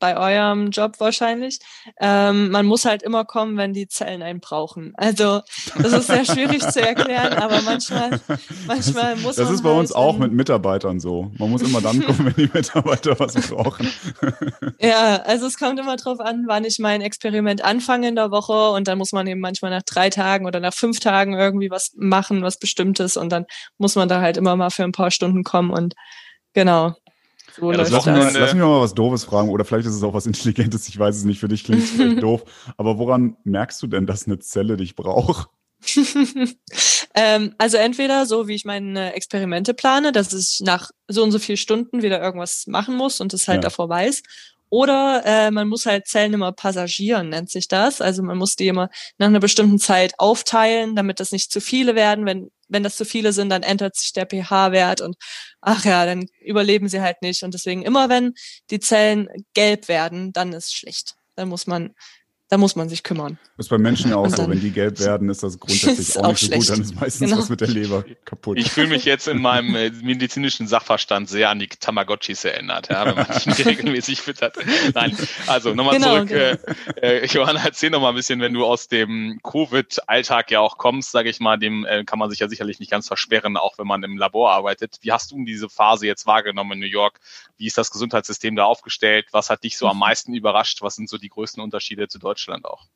bei 0.00 0.16
eurem 0.16 0.70
Job 0.70 0.98
wahrscheinlich. 0.98 1.60
Ähm, 2.00 2.50
man 2.50 2.66
muss 2.66 2.84
halt 2.84 3.02
immer 3.02 3.24
kommen, 3.24 3.56
wenn 3.56 3.72
die 3.72 3.86
Zellen 3.86 4.22
einen 4.22 4.40
brauchen. 4.40 4.92
Also 4.96 5.42
das 5.80 5.92
ist 5.92 6.06
sehr 6.08 6.24
schwierig 6.24 6.60
zu 6.66 6.80
erklären, 6.80 7.34
aber 7.34 7.62
manchmal, 7.62 8.20
manchmal 8.66 9.16
muss 9.16 9.36
das 9.36 9.44
man. 9.44 9.46
Das 9.46 9.50
ist 9.54 9.62
bei 9.62 9.68
halt 9.68 9.78
uns 9.78 9.92
auch 9.92 10.18
mit 10.18 10.32
Mitarbeitern 10.32 10.98
so. 10.98 11.30
Man 11.38 11.50
muss 11.50 11.62
immer 11.62 11.80
dann 11.80 12.02
kommen, 12.04 12.26
wenn 12.26 12.46
die 12.46 12.50
Mitarbeiter 12.52 13.18
was 13.20 13.34
brauchen. 13.48 13.92
ja, 14.80 15.16
also 15.22 15.46
es 15.46 15.58
kommt 15.58 15.78
immer 15.78 15.96
drauf 15.96 16.18
an, 16.18 16.44
wann 16.46 16.64
ich 16.64 16.78
mein 16.78 17.02
Experiment 17.02 17.62
anfange 17.62 18.08
in 18.08 18.16
der 18.16 18.30
Woche 18.30 18.70
und 18.70 18.88
dann 18.88 18.98
muss 18.98 19.12
man 19.12 19.26
eben 19.26 19.40
manchmal 19.40 19.70
nach 19.70 19.82
drei 19.82 20.10
Tagen 20.10 20.46
oder 20.46 20.60
nach 20.60 20.74
fünf 20.74 21.00
Tagen 21.00 21.34
irgendwie 21.34 21.70
was 21.70 21.92
machen, 21.96 22.42
was 22.42 22.58
Bestimmtes 22.58 23.16
und 23.16 23.30
dann 23.30 23.44
muss 23.78 23.94
man 23.94 24.08
da 24.08 24.20
halt 24.20 24.38
immer 24.38 24.56
mal 24.56 24.70
für 24.70 24.84
ein 24.84 24.92
paar 24.92 25.10
Stunden 25.10 25.44
kommen 25.44 25.70
und 25.70 25.94
genau. 26.54 26.94
So 27.60 27.70
ja, 27.70 27.76
das 27.76 27.90
lass, 27.90 28.04
das. 28.04 28.34
lass 28.34 28.54
mich 28.54 28.62
mal 28.62 28.80
was 28.80 28.94
Doofes 28.94 29.24
fragen 29.24 29.50
oder 29.50 29.64
vielleicht 29.64 29.86
ist 29.86 29.94
es 29.94 30.02
auch 30.02 30.14
was 30.14 30.26
Intelligentes, 30.26 30.88
ich 30.88 30.98
weiß 30.98 31.16
es 31.16 31.24
nicht, 31.24 31.40
für 31.40 31.48
dich 31.48 31.64
klingt 31.64 31.82
es 31.82 31.90
vielleicht 31.90 32.22
doof. 32.22 32.44
Aber 32.76 32.98
woran 32.98 33.36
merkst 33.44 33.82
du 33.82 33.86
denn, 33.86 34.06
dass 34.06 34.26
eine 34.26 34.38
Zelle 34.38 34.76
dich 34.76 34.96
braucht? 34.96 35.48
ähm, 37.14 37.54
also 37.58 37.76
entweder 37.76 38.26
so, 38.26 38.48
wie 38.48 38.54
ich 38.54 38.64
meine 38.64 39.14
Experimente 39.14 39.74
plane, 39.74 40.12
dass 40.12 40.32
ich 40.32 40.60
nach 40.60 40.90
so 41.08 41.22
und 41.22 41.32
so 41.32 41.38
vielen 41.38 41.56
Stunden 41.56 42.02
wieder 42.02 42.20
irgendwas 42.20 42.66
machen 42.66 42.96
muss 42.96 43.20
und 43.20 43.32
es 43.34 43.48
halt 43.48 43.58
ja. 43.58 43.62
davor 43.62 43.88
weiß. 43.88 44.22
Oder 44.70 45.22
äh, 45.26 45.50
man 45.50 45.68
muss 45.68 45.84
halt 45.84 46.06
Zellen 46.06 46.32
immer 46.32 46.52
passagieren, 46.52 47.28
nennt 47.28 47.50
sich 47.50 47.68
das. 47.68 48.00
Also 48.00 48.22
man 48.22 48.38
muss 48.38 48.56
die 48.56 48.68
immer 48.68 48.88
nach 49.18 49.26
einer 49.26 49.40
bestimmten 49.40 49.78
Zeit 49.78 50.14
aufteilen, 50.18 50.94
damit 50.96 51.20
das 51.20 51.32
nicht 51.32 51.52
zu 51.52 51.60
viele 51.60 51.96
werden. 51.96 52.24
Wenn, 52.24 52.50
wenn 52.68 52.84
das 52.84 52.96
zu 52.96 53.04
viele 53.04 53.32
sind, 53.32 53.50
dann 53.50 53.64
ändert 53.64 53.96
sich 53.96 54.12
der 54.12 54.26
pH-Wert 54.26 55.00
und 55.00 55.16
ach 55.60 55.84
ja, 55.84 56.06
dann 56.06 56.26
überleben 56.40 56.88
sie 56.88 57.00
halt 57.00 57.20
nicht. 57.20 57.42
Und 57.42 57.52
deswegen 57.52 57.82
immer, 57.82 58.08
wenn 58.08 58.34
die 58.70 58.80
Zellen 58.80 59.28
gelb 59.54 59.88
werden, 59.88 60.32
dann 60.32 60.52
ist 60.52 60.72
schlecht. 60.74 61.16
Dann 61.34 61.48
muss 61.48 61.66
man 61.66 61.94
da 62.50 62.58
muss 62.58 62.74
man 62.74 62.88
sich 62.88 63.04
kümmern. 63.04 63.38
Das 63.56 63.66
ist 63.66 63.70
bei 63.70 63.78
Menschen 63.78 64.10
ja 64.10 64.16
auch 64.16 64.28
so. 64.28 64.48
Wenn 64.50 64.58
die 64.58 64.72
gelb 64.72 64.98
werden, 64.98 65.28
ist 65.28 65.44
das 65.44 65.56
grundsätzlich 65.60 66.00
ist 66.00 66.18
auch, 66.18 66.32
nicht 66.32 66.40
so 66.40 66.50
gut. 66.50 66.68
Dann 66.68 66.80
ist 66.80 67.00
meistens 67.00 67.30
genau. 67.30 67.40
was 67.40 67.48
mit 67.48 67.60
der 67.60 67.68
Leber 67.68 68.04
kaputt. 68.24 68.58
Ich 68.58 68.72
fühle 68.72 68.88
mich 68.88 69.04
jetzt 69.04 69.28
in 69.28 69.40
meinem 69.40 69.76
äh, 69.76 69.90
medizinischen 70.02 70.66
Sachverstand 70.66 71.28
sehr 71.28 71.48
an 71.48 71.60
die 71.60 71.68
Tamagotchis 71.68 72.44
erinnert, 72.44 72.88
ja, 72.90 73.06
wenn 73.06 73.14
man 73.14 73.26
die 73.56 73.62
regelmäßig 73.62 74.20
füttert. 74.20 74.56
Nein, 74.94 75.16
also 75.46 75.74
nochmal 75.74 75.98
genau, 75.98 76.16
zurück. 76.16 76.28
Genau. 76.28 77.00
Äh, 77.00 77.18
äh, 77.20 77.26
Johanna, 77.26 77.62
erzähl 77.64 77.90
noch 77.90 78.00
mal 78.00 78.08
ein 78.08 78.16
bisschen, 78.16 78.40
wenn 78.40 78.52
du 78.52 78.64
aus 78.64 78.88
dem 78.88 79.38
Covid-Alltag 79.44 80.50
ja 80.50 80.58
auch 80.58 80.76
kommst, 80.76 81.12
sage 81.12 81.30
ich 81.30 81.38
mal, 81.38 81.56
dem 81.56 81.84
äh, 81.84 82.02
kann 82.02 82.18
man 82.18 82.30
sich 82.30 82.40
ja 82.40 82.48
sicherlich 82.48 82.80
nicht 82.80 82.90
ganz 82.90 83.06
versperren, 83.06 83.56
auch 83.56 83.78
wenn 83.78 83.86
man 83.86 84.02
im 84.02 84.18
Labor 84.18 84.50
arbeitet. 84.50 84.98
Wie 85.02 85.12
hast 85.12 85.30
du 85.30 85.44
diese 85.44 85.68
Phase 85.68 86.08
jetzt 86.08 86.26
wahrgenommen 86.26 86.72
in 86.72 86.80
New 86.80 86.86
York? 86.86 87.20
Wie 87.58 87.66
ist 87.68 87.78
das 87.78 87.92
Gesundheitssystem 87.92 88.56
da 88.56 88.64
aufgestellt? 88.64 89.26
Was 89.30 89.50
hat 89.50 89.62
dich 89.62 89.78
so 89.78 89.86
am 89.86 89.98
meisten 90.00 90.34
überrascht? 90.34 90.82
Was 90.82 90.96
sind 90.96 91.08
so 91.08 91.16
die 91.16 91.28
größten 91.28 91.62
Unterschiede 91.62 92.08
zu 92.08 92.18
Deutschland? 92.18 92.39
Deutschland 92.40 92.64
auch? 92.64 92.86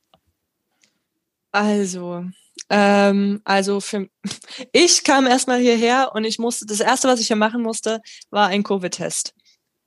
Also, 1.51 2.25
ähm, 2.69 3.41
also 3.45 3.79
für 3.79 4.09
ich 4.71 5.03
kam 5.03 5.27
erstmal 5.27 5.59
hierher 5.59 6.11
und 6.13 6.25
ich 6.25 6.39
musste, 6.39 6.65
das 6.65 6.79
erste, 6.79 7.07
was 7.07 7.19
ich 7.19 7.27
hier 7.27 7.35
machen 7.35 7.61
musste, 7.61 8.01
war 8.29 8.47
ein 8.47 8.63
Covid-Test. 8.63 9.33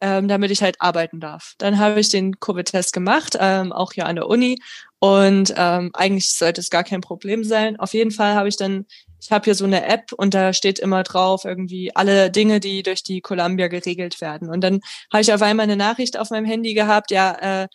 Ähm, 0.00 0.28
damit 0.28 0.52
ich 0.52 0.62
halt 0.62 0.76
arbeiten 0.80 1.18
darf. 1.18 1.54
Dann 1.58 1.80
habe 1.80 1.98
ich 1.98 2.08
den 2.08 2.38
Covid-Test 2.38 2.92
gemacht, 2.92 3.36
ähm, 3.40 3.72
auch 3.72 3.92
hier 3.92 4.06
an 4.06 4.14
der 4.14 4.28
Uni. 4.28 4.56
Und 5.00 5.52
ähm, 5.56 5.90
eigentlich 5.92 6.28
sollte 6.28 6.60
es 6.60 6.70
gar 6.70 6.84
kein 6.84 7.00
Problem 7.00 7.42
sein. 7.42 7.80
Auf 7.80 7.94
jeden 7.94 8.12
Fall 8.12 8.34
habe 8.34 8.48
ich 8.48 8.56
dann, 8.56 8.86
ich 9.20 9.32
habe 9.32 9.46
hier 9.46 9.56
so 9.56 9.64
eine 9.64 9.84
App 9.84 10.12
und 10.12 10.34
da 10.34 10.52
steht 10.52 10.78
immer 10.78 11.02
drauf 11.02 11.44
irgendwie 11.44 11.96
alle 11.96 12.30
Dinge, 12.30 12.60
die 12.60 12.84
durch 12.84 13.02
die 13.02 13.20
Columbia 13.20 13.66
geregelt 13.66 14.20
werden. 14.20 14.48
Und 14.48 14.60
dann 14.60 14.82
habe 15.12 15.20
ich 15.20 15.32
auf 15.32 15.42
einmal 15.42 15.64
eine 15.64 15.76
Nachricht 15.76 16.16
auf 16.16 16.30
meinem 16.30 16.46
Handy 16.46 16.74
gehabt, 16.74 17.10
ja, 17.10 17.62
äh, 17.64 17.68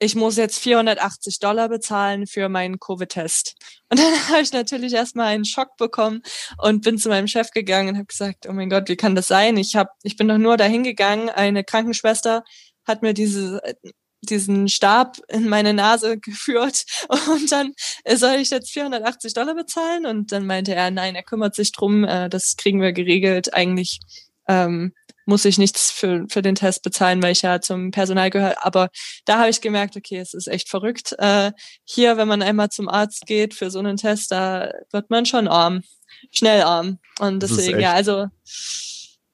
ich 0.00 0.14
muss 0.16 0.36
jetzt 0.36 0.58
480 0.58 1.38
Dollar 1.38 1.68
bezahlen 1.68 2.26
für 2.26 2.48
meinen 2.48 2.80
Covid-Test. 2.80 3.54
Und 3.90 4.00
dann 4.00 4.12
habe 4.28 4.40
ich 4.40 4.52
natürlich 4.52 4.94
erstmal 4.94 5.26
einen 5.26 5.44
Schock 5.44 5.76
bekommen 5.76 6.22
und 6.58 6.82
bin 6.82 6.98
zu 6.98 7.10
meinem 7.10 7.28
Chef 7.28 7.50
gegangen 7.50 7.90
und 7.90 7.96
habe 7.96 8.06
gesagt, 8.06 8.46
oh 8.48 8.52
mein 8.52 8.70
Gott, 8.70 8.88
wie 8.88 8.96
kann 8.96 9.14
das 9.14 9.28
sein? 9.28 9.56
Ich 9.56 9.76
hab, 9.76 9.90
ich 10.02 10.16
bin 10.16 10.26
doch 10.26 10.38
nur 10.38 10.56
dahin 10.56 10.82
gegangen, 10.82 11.28
eine 11.28 11.62
Krankenschwester 11.62 12.42
hat 12.86 13.02
mir 13.02 13.14
diese 13.14 13.60
diesen 14.22 14.68
Stab 14.68 15.16
in 15.28 15.48
meine 15.48 15.72
Nase 15.72 16.18
geführt 16.20 16.84
und 17.08 17.50
dann 17.50 17.72
soll 18.06 18.36
ich 18.36 18.50
jetzt 18.50 18.70
480 18.70 19.34
Dollar 19.34 19.54
bezahlen 19.54 20.06
und 20.06 20.32
dann 20.32 20.46
meinte 20.46 20.74
er, 20.74 20.90
nein, 20.90 21.14
er 21.14 21.22
kümmert 21.22 21.54
sich 21.54 21.72
drum, 21.72 22.04
äh, 22.04 22.28
das 22.28 22.56
kriegen 22.56 22.82
wir 22.82 22.92
geregelt. 22.92 23.54
Eigentlich 23.54 24.00
ähm, 24.48 24.92
muss 25.30 25.44
ich 25.44 25.58
nichts 25.58 25.90
für, 25.90 26.26
für 26.28 26.42
den 26.42 26.56
Test 26.56 26.82
bezahlen, 26.82 27.22
weil 27.22 27.32
ich 27.32 27.42
ja 27.42 27.60
zum 27.60 27.92
Personal 27.92 28.30
gehöre. 28.30 28.66
Aber 28.66 28.90
da 29.24 29.38
habe 29.38 29.48
ich 29.48 29.60
gemerkt, 29.60 29.96
okay, 29.96 30.18
es 30.18 30.34
ist 30.34 30.48
echt 30.48 30.68
verrückt. 30.68 31.14
Äh, 31.18 31.52
hier, 31.84 32.16
wenn 32.16 32.28
man 32.28 32.42
einmal 32.42 32.68
zum 32.68 32.88
Arzt 32.88 33.26
geht 33.26 33.54
für 33.54 33.70
so 33.70 33.78
einen 33.78 33.96
Test, 33.96 34.32
da 34.32 34.72
wird 34.90 35.08
man 35.08 35.24
schon 35.24 35.48
arm, 35.48 35.82
schnell 36.32 36.62
arm. 36.62 36.98
Und 37.20 37.42
deswegen, 37.42 37.80
ja, 37.80 37.92
also 37.92 38.26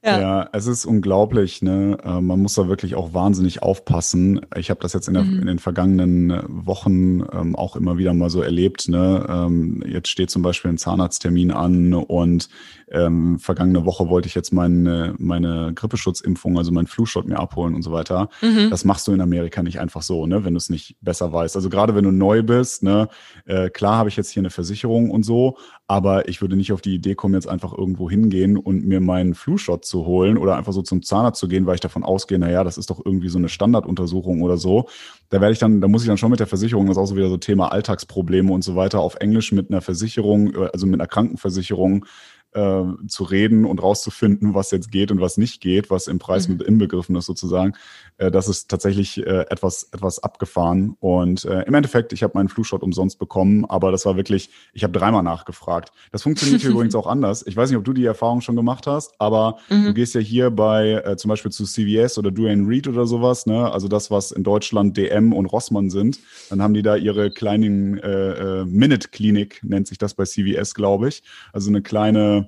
ja. 0.04 0.20
ja, 0.20 0.48
es 0.52 0.66
ist 0.66 0.84
unglaublich. 0.84 1.62
Ne? 1.62 1.98
Äh, 2.04 2.20
man 2.20 2.40
muss 2.40 2.54
da 2.54 2.68
wirklich 2.68 2.94
auch 2.94 3.12
wahnsinnig 3.12 3.62
aufpassen. 3.62 4.40
Ich 4.56 4.70
habe 4.70 4.80
das 4.80 4.92
jetzt 4.92 5.08
in, 5.08 5.14
der, 5.14 5.24
mhm. 5.24 5.40
in, 5.40 5.46
den 5.46 5.58
vergangenen 5.58 6.42
Wochen 6.46 7.24
ähm, 7.32 7.56
auch 7.56 7.74
immer 7.74 7.98
wieder 7.98 8.14
mal 8.14 8.30
so 8.30 8.40
erlebt. 8.40 8.88
Ne? 8.88 9.26
Ähm, 9.28 9.82
jetzt 9.86 10.08
steht 10.08 10.30
zum 10.30 10.42
Beispiel 10.42 10.70
ein 10.70 10.78
Zahnarzttermin 10.78 11.50
an 11.50 11.92
und 11.94 12.48
ähm, 12.88 13.40
vergangene 13.40 13.84
Woche 13.84 14.08
wollte 14.08 14.28
ich 14.28 14.36
jetzt 14.36 14.52
meine, 14.52 15.14
meine 15.18 15.72
Grippeschutzimpfung, 15.74 16.56
also 16.56 16.70
mein 16.70 16.86
Flu-Shot 16.86 17.26
mir 17.26 17.40
abholen 17.40 17.74
und 17.74 17.82
so 17.82 17.90
weiter. 17.90 18.28
Mhm. 18.42 18.70
Das 18.70 18.84
machst 18.84 19.08
du 19.08 19.12
in 19.12 19.20
Amerika 19.20 19.62
nicht 19.62 19.80
einfach 19.80 20.02
so, 20.02 20.26
ne? 20.26 20.44
wenn 20.44 20.54
du 20.54 20.58
es 20.58 20.70
nicht 20.70 20.96
besser 21.00 21.32
weißt. 21.32 21.56
Also 21.56 21.68
gerade 21.68 21.96
wenn 21.96 22.04
du 22.04 22.12
neu 22.12 22.44
bist, 22.44 22.84
ne? 22.84 23.08
Äh, 23.44 23.70
klar 23.70 23.96
habe 23.96 24.08
ich 24.08 24.16
jetzt 24.16 24.30
hier 24.30 24.40
eine 24.40 24.50
Versicherung 24.50 25.10
und 25.10 25.24
so, 25.24 25.58
aber 25.88 26.28
ich 26.28 26.40
würde 26.40 26.54
nicht 26.54 26.72
auf 26.72 26.80
die 26.80 26.94
Idee 26.94 27.14
kommen, 27.14 27.34
jetzt 27.34 27.48
einfach 27.48 27.72
irgendwo 27.76 28.08
hingehen 28.08 28.56
und 28.56 28.84
mir 28.86 29.00
meinen 29.00 29.34
Flu-Shot 29.34 29.84
zu 29.84 29.95
zu 29.96 30.04
holen 30.04 30.36
oder 30.36 30.56
einfach 30.56 30.74
so 30.74 30.82
zum 30.82 31.02
Zahnarzt 31.02 31.40
zu 31.40 31.48
gehen, 31.48 31.64
weil 31.64 31.76
ich 31.76 31.80
davon 31.80 32.04
ausgehe, 32.04 32.38
naja, 32.38 32.64
das 32.64 32.76
ist 32.76 32.90
doch 32.90 33.00
irgendwie 33.02 33.28
so 33.28 33.38
eine 33.38 33.48
Standarduntersuchung 33.48 34.42
oder 34.42 34.58
so. 34.58 34.88
Da 35.30 35.40
werde 35.40 35.54
ich 35.54 35.58
dann, 35.58 35.80
da 35.80 35.88
muss 35.88 36.02
ich 36.02 36.08
dann 36.08 36.18
schon 36.18 36.30
mit 36.30 36.38
der 36.40 36.46
Versicherung, 36.46 36.86
das 36.86 36.96
ist 36.96 37.02
auch 37.02 37.06
so 37.06 37.16
wieder 37.16 37.30
so 37.30 37.38
Thema 37.38 37.72
Alltagsprobleme 37.72 38.52
und 38.52 38.62
so 38.62 38.76
weiter, 38.76 39.00
auf 39.00 39.16
Englisch 39.16 39.52
mit 39.52 39.70
einer 39.70 39.80
Versicherung, 39.80 40.54
also 40.54 40.86
mit 40.86 41.00
einer 41.00 41.08
Krankenversicherung 41.08 42.04
äh, 42.52 42.82
zu 43.06 43.24
reden 43.24 43.64
und 43.64 43.82
rauszufinden, 43.82 44.54
was 44.54 44.70
jetzt 44.70 44.90
geht 44.90 45.10
und 45.10 45.20
was 45.20 45.36
nicht 45.36 45.60
geht, 45.60 45.90
was 45.90 46.06
im 46.06 46.18
Preis 46.18 46.48
mhm. 46.48 46.56
mit 46.56 46.66
inbegriffen 46.66 47.16
ist 47.16 47.26
sozusagen. 47.26 47.74
Äh, 48.18 48.30
das 48.30 48.48
ist 48.48 48.68
tatsächlich 48.68 49.18
äh, 49.18 49.46
etwas, 49.50 49.88
etwas 49.92 50.22
abgefahren. 50.22 50.96
Und 51.00 51.44
äh, 51.44 51.62
im 51.62 51.74
Endeffekt, 51.74 52.12
ich 52.12 52.22
habe 52.22 52.32
meinen 52.34 52.48
Flu-Shot 52.48 52.82
umsonst 52.82 53.18
bekommen, 53.18 53.64
aber 53.66 53.92
das 53.92 54.06
war 54.06 54.16
wirklich, 54.16 54.50
ich 54.72 54.84
habe 54.84 54.98
dreimal 54.98 55.22
nachgefragt. 55.22 55.92
Das 56.12 56.22
funktioniert 56.22 56.62
hier 56.62 56.70
übrigens 56.76 56.94
auch 56.94 57.06
anders. 57.06 57.46
Ich 57.46 57.56
weiß 57.56 57.70
nicht, 57.70 57.78
ob 57.78 57.84
du 57.84 57.92
die 57.92 58.04
Erfahrung 58.04 58.40
schon 58.40 58.56
gemacht 58.56 58.86
hast, 58.86 59.14
aber 59.18 59.58
mhm. 59.68 59.86
du 59.86 59.94
gehst 59.94 60.14
ja 60.14 60.20
hier 60.20 60.50
bei 60.50 61.02
äh, 61.04 61.16
zum 61.16 61.28
Beispiel 61.28 61.52
zu 61.52 61.64
CVS 61.64 62.18
oder 62.18 62.30
Duane 62.30 62.66
Reed 62.66 62.88
oder 62.88 63.06
sowas, 63.06 63.46
ne? 63.46 63.70
also 63.70 63.88
das, 63.88 64.10
was 64.10 64.30
in 64.30 64.42
Deutschland 64.42 64.96
DM 64.96 65.32
und 65.32 65.46
Rossmann 65.46 65.90
sind, 65.90 66.18
dann 66.50 66.62
haben 66.62 66.74
die 66.74 66.82
da 66.82 66.96
ihre 66.96 67.30
kleinen 67.30 67.98
äh, 67.98 68.60
äh, 68.60 68.64
Minute-Klinik, 68.64 69.60
nennt 69.62 69.86
sich 69.86 69.98
das 69.98 70.14
bei 70.14 70.24
CVS, 70.24 70.74
glaube 70.74 71.08
ich. 71.08 71.22
Also 71.52 71.68
eine 71.68 71.82
kleine 71.82 72.45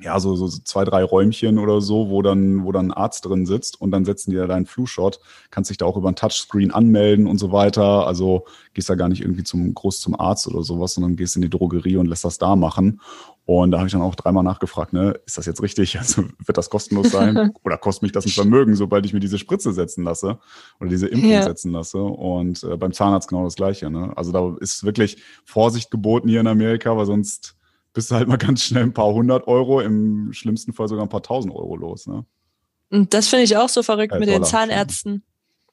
ja, 0.00 0.20
so, 0.20 0.36
so 0.36 0.48
zwei, 0.48 0.84
drei 0.84 1.02
Räumchen 1.02 1.58
oder 1.58 1.80
so, 1.80 2.08
wo 2.08 2.22
dann, 2.22 2.64
wo 2.64 2.70
dann 2.70 2.88
ein 2.88 2.94
Arzt 2.94 3.24
drin 3.24 3.46
sitzt 3.46 3.80
und 3.80 3.90
dann 3.90 4.04
setzen 4.04 4.30
die 4.30 4.36
da 4.36 4.46
deinen 4.46 4.66
Flu-Shot, 4.66 5.20
kannst 5.50 5.70
dich 5.70 5.76
da 5.76 5.86
auch 5.86 5.96
über 5.96 6.08
ein 6.08 6.14
Touchscreen 6.14 6.70
anmelden 6.70 7.26
und 7.26 7.38
so 7.38 7.50
weiter. 7.50 8.06
Also 8.06 8.44
gehst 8.74 8.88
da 8.88 8.94
gar 8.94 9.08
nicht 9.08 9.22
irgendwie 9.22 9.42
zum 9.42 9.74
groß 9.74 10.00
zum 10.00 10.18
Arzt 10.18 10.46
oder 10.46 10.62
sowas, 10.62 10.94
sondern 10.94 11.16
gehst 11.16 11.34
in 11.34 11.42
die 11.42 11.50
Drogerie 11.50 11.96
und 11.96 12.06
lässt 12.06 12.24
das 12.24 12.38
da 12.38 12.54
machen. 12.54 13.00
Und 13.44 13.70
da 13.72 13.78
habe 13.78 13.86
ich 13.86 13.92
dann 13.92 14.02
auch 14.02 14.14
dreimal 14.14 14.44
nachgefragt, 14.44 14.92
ne, 14.92 15.18
ist 15.26 15.38
das 15.38 15.46
jetzt 15.46 15.62
richtig? 15.62 15.98
Also 15.98 16.22
wird 16.44 16.58
das 16.58 16.70
kostenlos 16.70 17.10
sein? 17.10 17.52
oder 17.64 17.76
kostet 17.76 18.02
mich 18.02 18.12
das 18.12 18.24
ein 18.24 18.30
Vermögen, 18.30 18.76
sobald 18.76 19.04
ich 19.04 19.12
mir 19.12 19.20
diese 19.20 19.38
Spritze 19.38 19.72
setzen 19.72 20.04
lasse 20.04 20.38
oder 20.78 20.90
diese 20.90 21.08
Impfung 21.08 21.30
ja. 21.30 21.42
setzen 21.42 21.72
lasse? 21.72 21.98
Und 21.98 22.62
äh, 22.62 22.76
beim 22.76 22.92
Zahnarzt 22.92 23.28
genau 23.28 23.42
das 23.44 23.56
Gleiche. 23.56 23.90
Ne? 23.90 24.12
Also 24.16 24.30
da 24.30 24.54
ist 24.60 24.84
wirklich 24.84 25.22
Vorsicht 25.44 25.90
geboten 25.90 26.28
hier 26.28 26.40
in 26.40 26.46
Amerika, 26.46 26.96
weil 26.96 27.06
sonst 27.06 27.57
bist 27.92 28.10
du 28.10 28.14
halt 28.14 28.28
mal 28.28 28.36
ganz 28.38 28.62
schnell 28.62 28.84
ein 28.84 28.94
paar 28.94 29.12
hundert 29.12 29.46
Euro, 29.46 29.80
im 29.80 30.32
schlimmsten 30.32 30.72
Fall 30.72 30.88
sogar 30.88 31.04
ein 31.04 31.08
paar 31.08 31.22
tausend 31.22 31.54
Euro 31.54 31.76
los. 31.76 32.06
Ne? 32.06 32.24
Und 32.90 33.14
das 33.14 33.28
finde 33.28 33.44
ich 33.44 33.56
auch 33.56 33.68
so 33.68 33.82
verrückt 33.82 34.14
äh, 34.14 34.18
mit 34.18 34.28
Dollar. 34.28 34.40
den 34.40 34.46
Zahnärzten. 34.46 35.24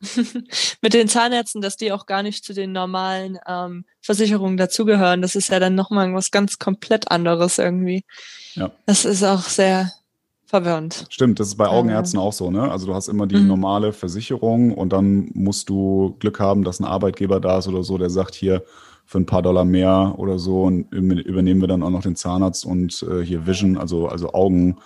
mit 0.82 0.93
den 0.93 1.08
Zahnärzten, 1.08 1.62
dass 1.62 1.78
die 1.78 1.91
auch 1.91 2.06
gar 2.06 2.21
nicht 2.21 2.43
zu 2.43 2.54
den 2.54 2.71
normalen 2.71 3.39
ähm, 3.47 3.86
Versicherungen 4.01 4.58
dazugehören. 4.58 5.21
Das 5.21 5.36
ist 5.36 5.49
ja 5.49 5.60
dann 5.60 5.75
nochmal 5.75 6.13
was 6.13 6.32
ganz 6.32 6.60
komplett 6.60 7.12
anderes 7.12 7.58
irgendwie. 7.58 8.04
Ja. 8.54 8.71
Das 8.86 9.06
ist 9.06 9.23
auch 9.23 9.43
sehr 9.43 9.91
verwirrend. 10.45 11.08
Stimmt, 11.10 11.39
das 11.39 11.47
ist 11.47 11.56
bei 11.56 11.67
Augenärzten 11.67 12.19
ja. 12.19 12.25
auch 12.25 12.34
so, 12.34 12.51
ne? 12.51 12.69
Also 12.71 12.86
du 12.88 12.93
hast 12.93 13.08
immer 13.08 13.25
die 13.25 13.38
mhm. 13.38 13.47
normale 13.47 13.93
Versicherung 13.93 14.73
und 14.73 14.93
dann 14.93 15.30
musst 15.34 15.69
du 15.69 16.15
Glück 16.19 16.39
haben, 16.39 16.63
dass 16.63 16.80
ein 16.80 16.86
Arbeitgeber 16.86 17.39
da 17.39 17.58
ist 17.58 17.67
oder 17.67 17.84
so, 17.84 17.97
der 17.97 18.10
sagt 18.10 18.36
hier, 18.36 18.63
für 19.06 19.20
ein 19.20 19.26
paar 19.26 19.41
Dollar 19.41 19.65
mehr 19.65 20.15
oder 20.18 20.39
so 20.39 20.63
und 20.63 20.91
übernehmen 20.91 21.62
wir 21.62 21.68
dann 21.68 21.84
auch 21.84 21.89
noch 21.89 22.02
den 22.02 22.15
Zahnarzt 22.15 22.65
und 22.65 23.06
äh, 23.10 23.22
hier 23.22 23.46
Vision, 23.46 23.78
also, 23.78 24.08
also 24.08 24.34
Augen, 24.34 24.78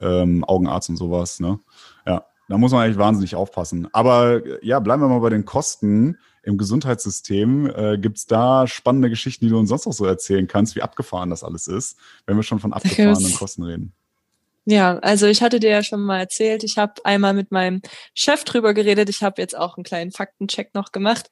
ähm, 0.00 0.44
Augenarzt 0.44 0.90
und 0.90 0.96
sowas. 0.96 1.40
Ne? 1.40 1.60
Ja, 2.06 2.24
da 2.48 2.58
muss 2.58 2.72
man 2.72 2.84
eigentlich 2.84 2.98
wahnsinnig 2.98 3.36
aufpassen. 3.36 3.88
Aber 3.92 4.42
ja, 4.64 4.80
bleiben 4.80 5.02
wir 5.02 5.08
mal 5.08 5.20
bei 5.20 5.30
den 5.30 5.44
Kosten 5.44 6.18
im 6.42 6.58
Gesundheitssystem. 6.58 7.66
Äh, 7.66 7.98
Gibt 7.98 8.18
es 8.18 8.26
da 8.26 8.66
spannende 8.66 9.10
Geschichten, 9.10 9.44
die 9.44 9.50
du 9.50 9.58
uns 9.58 9.68
sonst 9.68 9.86
noch 9.86 9.92
so 9.92 10.06
erzählen 10.06 10.48
kannst, 10.48 10.74
wie 10.74 10.82
abgefahren 10.82 11.30
das 11.30 11.44
alles 11.44 11.68
ist, 11.68 11.98
wenn 12.26 12.36
wir 12.36 12.42
schon 12.42 12.58
von 12.58 12.72
abgefahrenen 12.72 13.34
Kosten 13.34 13.62
reden? 13.62 13.92
Ja, 14.70 14.98
also 14.98 15.26
ich 15.26 15.40
hatte 15.40 15.60
dir 15.60 15.70
ja 15.70 15.82
schon 15.82 16.02
mal 16.02 16.18
erzählt, 16.18 16.62
ich 16.62 16.76
habe 16.76 16.92
einmal 17.02 17.32
mit 17.32 17.50
meinem 17.50 17.80
Chef 18.12 18.44
drüber 18.44 18.74
geredet. 18.74 19.08
Ich 19.08 19.22
habe 19.22 19.40
jetzt 19.40 19.56
auch 19.56 19.78
einen 19.78 19.84
kleinen 19.84 20.12
Faktencheck 20.12 20.74
noch 20.74 20.92
gemacht. 20.92 21.30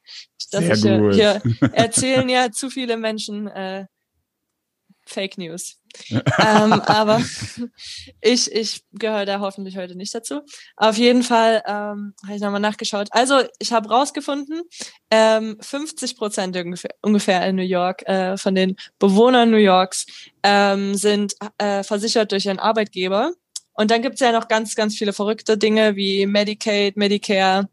Dass 0.53 0.64
Sehr 0.64 0.96
ich, 0.96 1.03
gut. 1.03 1.14
Hier 1.14 1.42
erzählen 1.72 2.27
ja 2.31 2.51
zu 2.51 2.70
viele 2.70 2.96
Menschen 2.96 3.46
äh, 3.46 3.85
Fake 5.07 5.38
News. 5.38 5.79
ähm, 6.11 6.73
aber 6.73 7.23
ich, 8.21 8.53
ich 8.53 8.85
gehöre 8.92 9.25
da 9.25 9.40
hoffentlich 9.40 9.77
heute 9.77 9.97
nicht 9.97 10.14
dazu. 10.14 10.40
Auf 10.77 10.99
jeden 10.99 11.23
Fall 11.23 11.62
ähm, 11.66 12.14
habe 12.25 12.35
ich 12.35 12.40
nochmal 12.40 12.61
nachgeschaut. 12.61 13.09
Also 13.11 13.40
ich 13.59 13.73
habe 13.73 13.88
rausgefunden, 13.88 14.62
ähm, 15.11 15.57
50 15.61 16.16
Prozent 16.16 16.57
ungefähr, 16.57 16.90
ungefähr 17.03 17.47
in 17.47 17.57
New 17.57 17.62
York 17.62 18.07
äh, 18.07 18.37
von 18.37 18.55
den 18.55 18.77
Bewohnern 18.99 19.51
New 19.51 19.57
Yorks 19.57 20.07
ähm, 20.42 20.95
sind 20.95 21.35
äh, 21.59 21.83
versichert 21.83 22.33
durch 22.33 22.47
ihren 22.47 22.59
Arbeitgeber. 22.59 23.33
Und 23.73 23.90
dann 23.90 24.03
gibt's 24.03 24.21
ja 24.21 24.33
noch 24.33 24.49
ganz, 24.49 24.75
ganz 24.75 24.97
viele 24.97 25.12
verrückte 25.12 25.57
Dinge 25.59 25.97
wie 25.97 26.27
Medicaid, 26.27 26.97
Medicare 26.97 27.69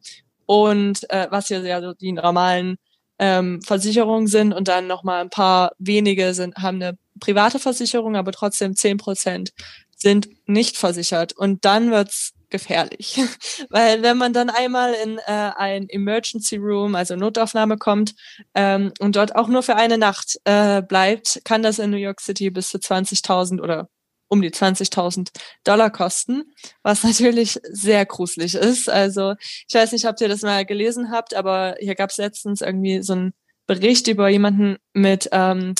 und 0.45 1.09
äh, 1.09 1.27
was 1.29 1.47
hier 1.47 1.61
ja 1.61 1.81
so 1.81 1.93
die 1.93 2.11
normalen 2.11 2.77
ähm, 3.19 3.61
Versicherungen 3.61 4.27
sind 4.27 4.53
und 4.53 4.67
dann 4.67 4.87
nochmal 4.87 5.21
ein 5.21 5.29
paar 5.29 5.71
wenige 5.79 6.33
sind, 6.33 6.57
haben 6.57 6.81
eine 6.81 6.97
private 7.19 7.59
Versicherung, 7.59 8.15
aber 8.15 8.31
trotzdem 8.31 8.75
zehn 8.75 8.97
Prozent 8.97 9.53
sind 9.95 10.29
nicht 10.47 10.77
versichert. 10.77 11.33
Und 11.33 11.65
dann 11.65 11.91
wird's 11.91 12.33
gefährlich. 12.53 13.19
Weil 13.69 14.03
wenn 14.03 14.17
man 14.17 14.31
dann 14.31 14.49
einmal 14.49 14.93
in 14.93 15.17
äh, 15.17 15.51
ein 15.57 15.89
Emergency 15.89 16.55
Room, 16.57 16.95
also 16.95 17.15
Notaufnahme 17.15 17.77
kommt 17.77 18.13
ähm, 18.53 18.93
und 18.99 19.17
dort 19.17 19.35
auch 19.35 19.47
nur 19.49 19.63
für 19.63 19.75
eine 19.75 19.97
Nacht 19.97 20.39
äh, 20.45 20.81
bleibt, 20.81 21.41
kann 21.43 21.63
das 21.63 21.79
in 21.79 21.89
New 21.89 21.97
York 21.97 22.21
City 22.21 22.49
bis 22.51 22.69
zu 22.69 22.77
20.000 22.77 23.59
oder 23.59 23.89
um 24.29 24.41
die 24.41 24.51
20.000 24.51 25.29
Dollar 25.63 25.91
kosten, 25.91 26.43
was 26.81 27.03
natürlich 27.03 27.59
sehr 27.63 28.05
gruselig 28.05 28.55
ist. 28.55 28.89
Also 28.89 29.33
ich 29.67 29.75
weiß 29.75 29.91
nicht, 29.91 30.05
ob 30.07 30.21
ihr 30.21 30.29
das 30.29 30.41
mal 30.41 30.65
gelesen 30.65 31.11
habt, 31.11 31.35
aber 31.35 31.75
hier 31.79 31.95
gab 31.95 32.11
es 32.11 32.17
letztens 32.17 32.61
irgendwie 32.61 33.01
so 33.01 33.13
einen 33.13 33.33
Bericht 33.65 34.07
über 34.07 34.29
jemanden 34.29 34.77
mit 34.93 35.29
ähm, 35.31 35.73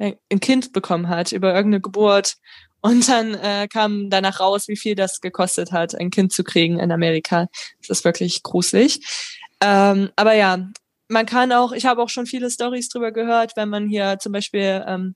ein 0.00 0.40
Kind 0.40 0.72
bekommen 0.72 1.08
hat, 1.08 1.32
über 1.32 1.54
irgendeine 1.54 1.80
Geburt. 1.80 2.36
Und 2.80 3.08
dann 3.08 3.34
äh, 3.34 3.68
kam 3.68 4.08
danach 4.08 4.40
raus, 4.40 4.66
wie 4.66 4.76
viel 4.76 4.94
das 4.94 5.20
gekostet 5.20 5.70
hat, 5.70 5.94
ein 5.94 6.10
Kind 6.10 6.32
zu 6.32 6.42
kriegen 6.42 6.78
in 6.78 6.90
Amerika. 6.90 7.48
Das 7.80 7.98
ist 7.98 8.04
wirklich 8.04 8.42
gruselig. 8.42 9.00
Ähm, 9.60 10.10
aber 10.16 10.34
ja, 10.34 10.66
man 11.08 11.26
kann 11.26 11.52
auch, 11.52 11.72
ich 11.72 11.84
habe 11.84 12.02
auch 12.02 12.08
schon 12.08 12.24
viele 12.24 12.50
Stories 12.50 12.88
drüber 12.88 13.12
gehört, 13.12 13.52
wenn 13.56 13.68
man 13.68 13.88
hier 13.88 14.18
zum 14.18 14.32
Beispiel 14.32 14.82
ähm, 14.86 15.14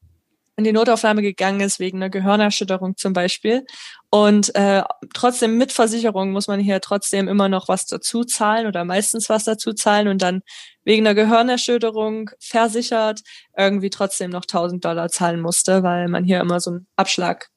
in 0.57 0.65
die 0.65 0.73
Notaufnahme 0.73 1.23
gegangen 1.23 1.61
ist 1.61 1.81
wegen 1.81 1.99
einer 1.99 2.11
Gehirnerschütterung 2.11 2.97
zum 2.97 3.13
Beispiel. 3.13 3.65
Und 4.11 4.55
äh, 4.55 4.83
trotzdem 5.13 5.59
mit 5.59 5.73
Versicherung 5.73 6.31
muss 6.31 6.47
man 6.47 6.61
hier 6.61 6.81
trotzdem 6.81 7.27
immer 7.27 7.49
noch 7.49 7.67
was 7.67 7.87
dazu 7.87 8.23
zahlen 8.25 8.67
oder 8.67 8.85
meistens 8.85 9.29
was 9.29 9.45
dazu 9.45 9.73
zahlen 9.73 10.07
und 10.07 10.23
dann 10.23 10.43
wegen 10.85 11.05
einer 11.05 11.15
Gehirnerschütterung 11.15 12.31
versichert 12.39 13.23
irgendwie 13.57 13.91
trotzdem 13.91 14.31
noch 14.31 14.45
1000 14.45 14.85
Dollar 14.85 15.09
zahlen 15.09 15.41
musste, 15.41 15.83
weil 15.83 16.09
man 16.09 16.25
hier 16.25 16.41
immer 16.41 16.61
so 16.61 16.71
einen 16.71 16.87
Abschlag 16.95 17.49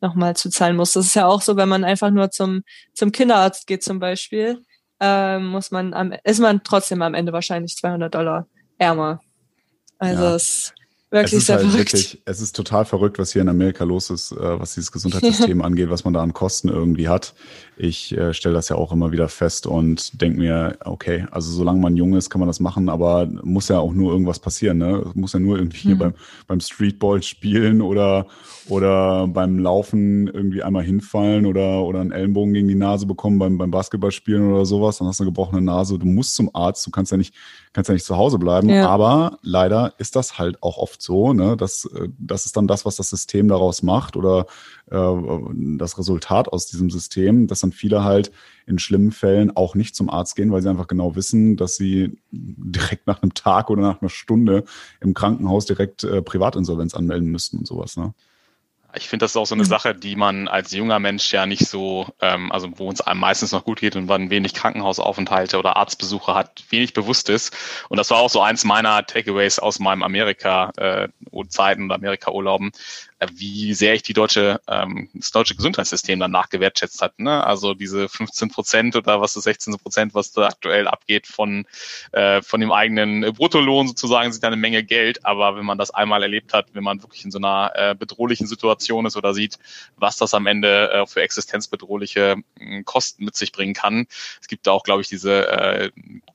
nochmal 0.00 0.34
zu 0.34 0.48
zahlen 0.48 0.76
muss. 0.76 0.94
Das 0.94 1.06
ist 1.06 1.14
ja 1.14 1.26
auch 1.26 1.42
so, 1.42 1.56
wenn 1.56 1.68
man 1.68 1.84
einfach 1.84 2.10
nur 2.10 2.30
zum, 2.30 2.62
zum 2.94 3.12
Kinderarzt 3.12 3.66
geht 3.66 3.82
zum 3.82 3.98
Beispiel, 3.98 4.62
äh, 5.00 5.38
muss 5.38 5.70
man 5.70 5.92
am, 5.92 6.14
ist 6.24 6.40
man 6.40 6.62
trotzdem 6.64 7.02
am 7.02 7.12
Ende 7.12 7.34
wahrscheinlich 7.34 7.76
200 7.76 8.14
Dollar 8.14 8.46
ärmer. 8.78 9.20
Also 9.98 10.22
ja. 10.22 10.34
es 10.34 10.72
Wirklich 11.10 11.32
es 11.32 11.42
ist 11.42 11.48
halt 11.48 11.60
verrückt. 11.62 11.92
wirklich, 11.92 12.22
es 12.24 12.40
ist 12.40 12.54
total 12.54 12.84
verrückt, 12.84 13.18
was 13.18 13.32
hier 13.32 13.42
in 13.42 13.48
Amerika 13.48 13.82
los 13.82 14.10
ist, 14.10 14.30
äh, 14.30 14.60
was 14.60 14.74
dieses 14.74 14.92
Gesundheitssystem 14.92 15.60
angeht, 15.64 15.90
was 15.90 16.04
man 16.04 16.14
da 16.14 16.22
an 16.22 16.32
Kosten 16.32 16.68
irgendwie 16.68 17.08
hat. 17.08 17.34
Ich 17.82 18.14
äh, 18.14 18.34
stelle 18.34 18.54
das 18.54 18.68
ja 18.68 18.76
auch 18.76 18.92
immer 18.92 19.10
wieder 19.10 19.28
fest 19.28 19.66
und 19.66 20.20
denke 20.20 20.38
mir, 20.38 20.76
okay, 20.84 21.24
also 21.30 21.50
solange 21.50 21.80
man 21.80 21.96
jung 21.96 22.14
ist, 22.14 22.28
kann 22.28 22.38
man 22.38 22.46
das 22.46 22.60
machen, 22.60 22.90
aber 22.90 23.26
muss 23.42 23.68
ja 23.68 23.78
auch 23.78 23.94
nur 23.94 24.12
irgendwas 24.12 24.38
passieren, 24.38 24.76
ne? 24.76 25.02
Muss 25.14 25.32
ja 25.32 25.40
nur 25.40 25.56
irgendwie 25.56 25.78
mhm. 25.78 25.88
hier 25.88 25.98
beim, 25.98 26.14
beim 26.46 26.60
Streetball 26.60 27.22
spielen 27.22 27.80
oder, 27.80 28.26
oder 28.68 29.26
beim 29.28 29.58
Laufen 29.58 30.28
irgendwie 30.28 30.62
einmal 30.62 30.84
hinfallen 30.84 31.46
oder, 31.46 31.82
oder 31.84 32.00
einen 32.00 32.12
Ellenbogen 32.12 32.52
gegen 32.52 32.68
die 32.68 32.74
Nase 32.74 33.06
bekommen 33.06 33.38
beim, 33.38 33.56
beim 33.56 33.70
Basketballspielen 33.70 34.52
oder 34.52 34.66
sowas, 34.66 34.98
dann 34.98 35.08
hast 35.08 35.20
du 35.20 35.24
eine 35.24 35.30
gebrochene 35.30 35.62
Nase, 35.62 35.98
du 35.98 36.06
musst 36.06 36.34
zum 36.34 36.54
Arzt, 36.54 36.86
du 36.86 36.90
kannst 36.90 37.12
ja 37.12 37.16
nicht 37.16 37.34
kannst 37.72 37.88
ja 37.88 37.94
nicht 37.94 38.04
zu 38.04 38.16
Hause 38.16 38.38
bleiben. 38.38 38.68
Ja. 38.68 38.88
Aber 38.88 39.38
leider 39.42 39.94
ist 39.98 40.16
das 40.16 40.38
halt 40.38 40.62
auch 40.62 40.76
oft 40.78 41.00
so, 41.00 41.32
ne? 41.32 41.56
dass 41.56 41.84
äh, 41.84 42.08
das 42.18 42.46
ist 42.46 42.56
dann 42.56 42.66
das, 42.66 42.84
was 42.84 42.96
das 42.96 43.10
System 43.10 43.48
daraus 43.48 43.82
macht 43.82 44.16
oder 44.16 44.46
äh, 44.90 45.12
das 45.78 45.98
Resultat 45.98 46.48
aus 46.48 46.66
diesem 46.66 46.90
System, 46.90 47.46
dass 47.46 47.60
dann 47.60 47.69
viele 47.72 48.04
halt 48.04 48.30
in 48.66 48.78
schlimmen 48.78 49.12
Fällen 49.12 49.56
auch 49.56 49.74
nicht 49.74 49.96
zum 49.96 50.10
Arzt 50.10 50.36
gehen, 50.36 50.52
weil 50.52 50.62
sie 50.62 50.70
einfach 50.70 50.86
genau 50.86 51.16
wissen, 51.16 51.56
dass 51.56 51.76
sie 51.76 52.18
direkt 52.30 53.06
nach 53.06 53.22
einem 53.22 53.34
Tag 53.34 53.68
oder 53.70 53.82
nach 53.82 54.00
einer 54.00 54.10
Stunde 54.10 54.64
im 55.00 55.14
Krankenhaus 55.14 55.66
direkt 55.66 56.04
äh, 56.04 56.22
Privatinsolvenz 56.22 56.94
anmelden 56.94 57.28
müssten 57.30 57.58
und 57.58 57.66
sowas. 57.66 57.96
Ne? 57.96 58.14
Ich 58.94 59.08
finde, 59.08 59.24
das 59.24 59.32
ist 59.32 59.36
auch 59.36 59.46
so 59.46 59.54
eine 59.54 59.64
Sache, 59.64 59.94
die 59.94 60.16
man 60.16 60.48
als 60.48 60.72
junger 60.72 60.98
Mensch 60.98 61.32
ja 61.32 61.46
nicht 61.46 61.66
so, 61.66 62.08
ähm, 62.20 62.50
also 62.50 62.68
wo 62.76 62.88
uns 62.88 63.00
einem 63.00 63.20
meistens 63.20 63.52
noch 63.52 63.64
gut 63.64 63.80
geht 63.80 63.94
und 63.94 64.06
man 64.06 64.30
wenig 64.30 64.54
Krankenhausaufenthalte 64.54 65.58
oder 65.58 65.76
Arztbesuche 65.76 66.34
hat, 66.34 66.64
wenig 66.70 66.92
bewusst 66.92 67.28
ist. 67.28 67.56
Und 67.88 67.98
das 67.98 68.10
war 68.10 68.18
auch 68.18 68.30
so 68.30 68.40
eins 68.40 68.64
meiner 68.64 69.06
Takeaways 69.06 69.58
aus 69.58 69.78
meinem 69.78 70.02
Amerika-Zeiten 70.02 71.80
äh, 71.80 71.84
und 71.84 71.92
Amerika-Urlauben, 71.92 72.72
wie 73.34 73.74
sehr 73.74 73.94
ich 73.94 74.02
die 74.02 74.14
deutsche, 74.14 74.60
ähm, 74.66 75.10
das 75.12 75.30
deutsche 75.30 75.54
Gesundheitssystem 75.54 76.18
danach 76.18 76.48
gewertschätzt 76.48 77.02
hat. 77.02 77.18
Ne? 77.18 77.44
Also 77.44 77.74
diese 77.74 78.08
15 78.08 78.50
Prozent 78.50 78.96
oder 78.96 79.20
was 79.20 79.36
ist 79.36 79.44
16 79.44 79.76
Prozent, 79.76 80.14
was 80.14 80.32
da 80.32 80.46
aktuell 80.46 80.88
abgeht 80.88 81.26
von, 81.26 81.66
äh, 82.12 82.40
von 82.40 82.60
dem 82.60 82.72
eigenen 82.72 83.32
Bruttolohn 83.34 83.88
sozusagen, 83.88 84.32
sind 84.32 84.44
eine 84.44 84.56
Menge 84.56 84.82
Geld. 84.82 85.24
Aber 85.26 85.56
wenn 85.56 85.66
man 85.66 85.76
das 85.76 85.90
einmal 85.90 86.22
erlebt 86.22 86.54
hat, 86.54 86.68
wenn 86.72 86.82
man 86.82 87.02
wirklich 87.02 87.24
in 87.24 87.30
so 87.30 87.38
einer 87.38 87.72
äh, 87.74 87.94
bedrohlichen 87.94 88.46
Situation 88.46 89.04
ist 89.04 89.16
oder 89.16 89.34
sieht, 89.34 89.58
was 89.96 90.16
das 90.16 90.32
am 90.32 90.46
Ende 90.46 90.90
äh, 90.90 91.06
für 91.06 91.20
existenzbedrohliche 91.20 92.36
äh, 92.58 92.82
Kosten 92.84 93.24
mit 93.26 93.36
sich 93.36 93.52
bringen 93.52 93.74
kann. 93.74 94.06
Es 94.40 94.48
gibt 94.48 94.66
da 94.66 94.70
auch, 94.70 94.82
glaube 94.82 95.02
ich, 95.02 95.08
diese 95.08 95.46
äh, 95.46 95.90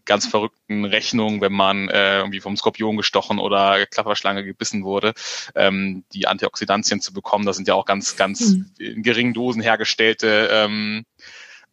ganz 0.06 0.28
verrückten 0.28 0.86
Rechnungen, 0.86 1.42
wenn 1.42 1.54
man 1.54 1.90
äh, 1.90 2.20
irgendwie 2.20 2.42
vom 2.42 2.56
Skorpion 2.56 2.96
gestochen 2.96 3.40
oder 3.40 3.88
Klapperschlange 3.88 4.44
gebissen 4.44 4.84
wurde, 4.84 5.16
ähm, 5.56 6.04
die 6.14 6.28
Antioxidanten 6.28 6.75
Substanzien 6.76 7.02
zu 7.02 7.14
bekommen. 7.14 7.46
Das 7.46 7.56
sind 7.56 7.68
ja 7.68 7.74
auch 7.74 7.86
ganz, 7.86 8.16
ganz 8.16 8.42
mhm. 8.42 8.72
in 8.78 9.04
geringen 9.04 9.34
Dosen 9.34 9.62
hergestellte 9.62 10.50
ähm, 10.52 11.06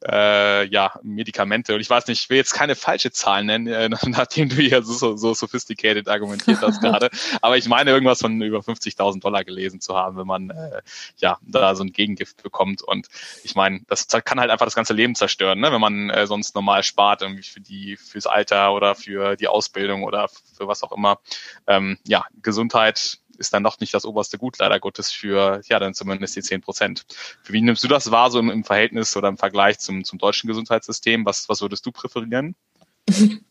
äh, 0.05 0.67
ja, 0.67 0.99
Medikamente. 1.03 1.75
Und 1.75 1.81
ich 1.81 1.89
weiß 1.89 2.07
nicht, 2.07 2.23
ich 2.23 2.31
will 2.31 2.37
jetzt 2.37 2.55
keine 2.55 2.75
falsche 2.75 3.13
Zahl 3.13 3.45
nennen, 3.45 3.67
äh, 3.67 3.89
nachdem 4.07 4.49
du 4.49 4.57
hier 4.57 4.83
so, 4.83 5.17
so 5.17 5.35
sophisticated 5.35 6.09
argumentiert 6.09 6.61
hast 6.61 6.81
gerade. 6.81 7.11
Aber 7.41 7.57
ich 7.57 7.69
meine, 7.69 7.91
irgendwas 7.91 8.21
von 8.21 8.41
über 8.43 8.59
50.000 8.59 9.21
Dollar 9.21 9.45
gelesen 9.45 9.81
zu 9.81 9.97
haben, 9.97 10.17
wenn 10.17 10.27
man 10.27 10.51
äh, 10.51 10.83
ja 11.17 11.39
da 11.43 11.75
so 11.75 11.85
ein 11.85 11.93
Gegengift 11.93 12.43
bekommt. 12.43 12.83
Und 12.83 13.09
ich 13.45 13.55
meine, 13.55 13.81
das 13.89 14.09
kann 14.25 14.41
halt 14.41 14.51
einfach 14.51 14.67
das 14.67 14.75
ganze 14.75 14.95
Leben 14.95 15.15
zerstören, 15.15 15.61
ne? 15.61 15.73
wenn 15.73 15.81
man 15.81 16.11
äh, 16.11 16.27
sonst 16.27 16.55
normal 16.55 16.83
spart, 16.83 17.23
irgendwie 17.23 17.43
für 17.43 17.61
die, 17.61 17.97
fürs 17.97 18.27
Alter 18.27 18.75
oder 18.75 18.95
für 18.95 19.37
die 19.37 19.49
Ausbildung 19.49 20.03
oder 20.05 20.29
für 20.29 20.67
was 20.67 20.83
auch 20.83 20.93
immer. 20.93 21.19
Ähm, 21.67 21.99
ja, 22.07 22.25
Gesundheit 22.43 23.19
ist 23.39 23.53
dann 23.53 23.65
doch 23.65 23.81
nicht 23.81 23.95
das 23.95 24.05
oberste 24.05 24.39
Gut, 24.39 24.59
leider 24.59 24.81
Gottes, 24.81 25.11
für 25.13 25.61
ja 25.67 25.79
dann 25.79 25.95
zumindest 25.95 26.37
die 26.37 26.43
10 26.43 26.61
Prozent. 26.61 27.05
Wie 27.47 27.61
nimmst 27.61 27.85
du 27.85 27.89
das 27.89 28.11
wahr, 28.11 28.31
so 28.31 28.39
im, 28.39 28.51
im, 28.51 28.65
Verhältnis 28.65 29.17
oder 29.17 29.29
im 29.29 29.39
Vergleich 29.39 29.79
zum, 29.79 30.05
zum 30.05 30.19
deutschen 30.19 30.49
Gesundheitssystem? 30.49 31.25
Was, 31.25 31.49
was 31.49 31.61
würdest 31.61 31.87
du 31.87 31.93
präferieren? 31.93 32.55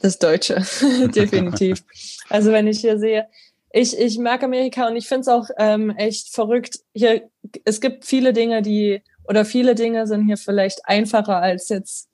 Das 0.00 0.18
Deutsche, 0.18 0.54
definitiv. 1.14 1.84
Also 2.30 2.50
wenn 2.50 2.66
ich 2.66 2.80
hier 2.80 2.98
sehe, 2.98 3.28
ich, 3.72 3.98
ich 3.98 4.18
mag 4.18 4.42
Amerika 4.42 4.86
und 4.86 4.96
ich 4.96 5.06
finde 5.06 5.22
es 5.22 5.28
auch 5.28 5.48
ähm, 5.58 5.90
echt 5.90 6.28
verrückt. 6.28 6.80
Hier, 6.94 7.28
es 7.64 7.80
gibt 7.80 8.04
viele 8.04 8.32
Dinge, 8.32 8.62
die, 8.62 9.02
oder 9.24 9.44
viele 9.44 9.74
Dinge 9.74 10.06
sind 10.06 10.26
hier 10.26 10.36
vielleicht 10.36 10.86
einfacher 10.86 11.36
als 11.36 11.68
jetzt 11.68 12.08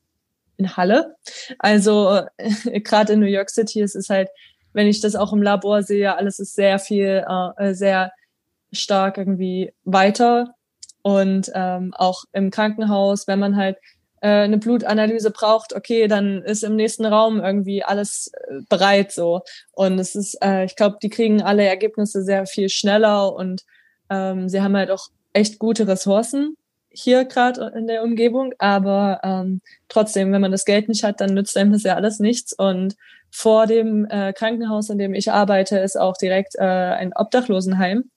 in 0.56 0.76
Halle. 0.76 1.16
Also 1.58 2.22
gerade 2.64 3.14
in 3.14 3.20
New 3.20 3.26
York 3.26 3.50
City 3.50 3.80
ist 3.80 3.96
es 3.96 4.08
halt 4.08 4.28
wenn 4.78 4.86
ich 4.86 5.00
das 5.00 5.16
auch 5.16 5.32
im 5.32 5.42
Labor 5.42 5.82
sehe, 5.82 6.16
alles 6.16 6.38
ist 6.38 6.54
sehr 6.54 6.78
viel, 6.78 7.24
äh, 7.56 7.74
sehr 7.74 8.12
stark 8.70 9.18
irgendwie 9.18 9.72
weiter. 9.82 10.54
Und 11.02 11.50
ähm, 11.52 11.92
auch 11.96 12.22
im 12.32 12.52
Krankenhaus, 12.52 13.26
wenn 13.26 13.40
man 13.40 13.56
halt 13.56 13.76
äh, 14.20 14.28
eine 14.28 14.58
Blutanalyse 14.58 15.32
braucht, 15.32 15.74
okay, 15.74 16.06
dann 16.06 16.42
ist 16.44 16.62
im 16.62 16.76
nächsten 16.76 17.06
Raum 17.06 17.40
irgendwie 17.40 17.82
alles 17.82 18.30
äh, 18.32 18.60
bereit 18.68 19.10
so. 19.10 19.40
Und 19.72 19.98
es 19.98 20.14
ist, 20.14 20.38
äh, 20.44 20.64
ich 20.64 20.76
glaube, 20.76 20.98
die 21.02 21.10
kriegen 21.10 21.42
alle 21.42 21.66
Ergebnisse 21.66 22.22
sehr 22.22 22.46
viel 22.46 22.68
schneller 22.68 23.34
und 23.34 23.64
ähm, 24.10 24.48
sie 24.48 24.62
haben 24.62 24.76
halt 24.76 24.92
auch 24.92 25.08
echt 25.32 25.58
gute 25.58 25.88
Ressourcen 25.88 26.56
hier 26.98 27.24
gerade 27.24 27.72
in 27.76 27.86
der 27.86 28.02
Umgebung. 28.02 28.52
Aber 28.58 29.20
ähm, 29.22 29.60
trotzdem, 29.88 30.32
wenn 30.32 30.40
man 30.40 30.52
das 30.52 30.64
Geld 30.64 30.88
nicht 30.88 31.04
hat, 31.04 31.20
dann 31.20 31.34
nützt 31.34 31.56
einem 31.56 31.72
das 31.72 31.84
ja 31.84 31.94
alles 31.94 32.18
nichts. 32.18 32.52
Und 32.52 32.96
vor 33.30 33.66
dem 33.66 34.06
äh, 34.10 34.32
Krankenhaus, 34.32 34.90
in 34.90 34.98
dem 34.98 35.14
ich 35.14 35.30
arbeite, 35.30 35.78
ist 35.78 35.98
auch 35.98 36.16
direkt 36.16 36.54
äh, 36.56 36.62
ein 36.62 37.12
Obdachlosenheim. 37.14 38.10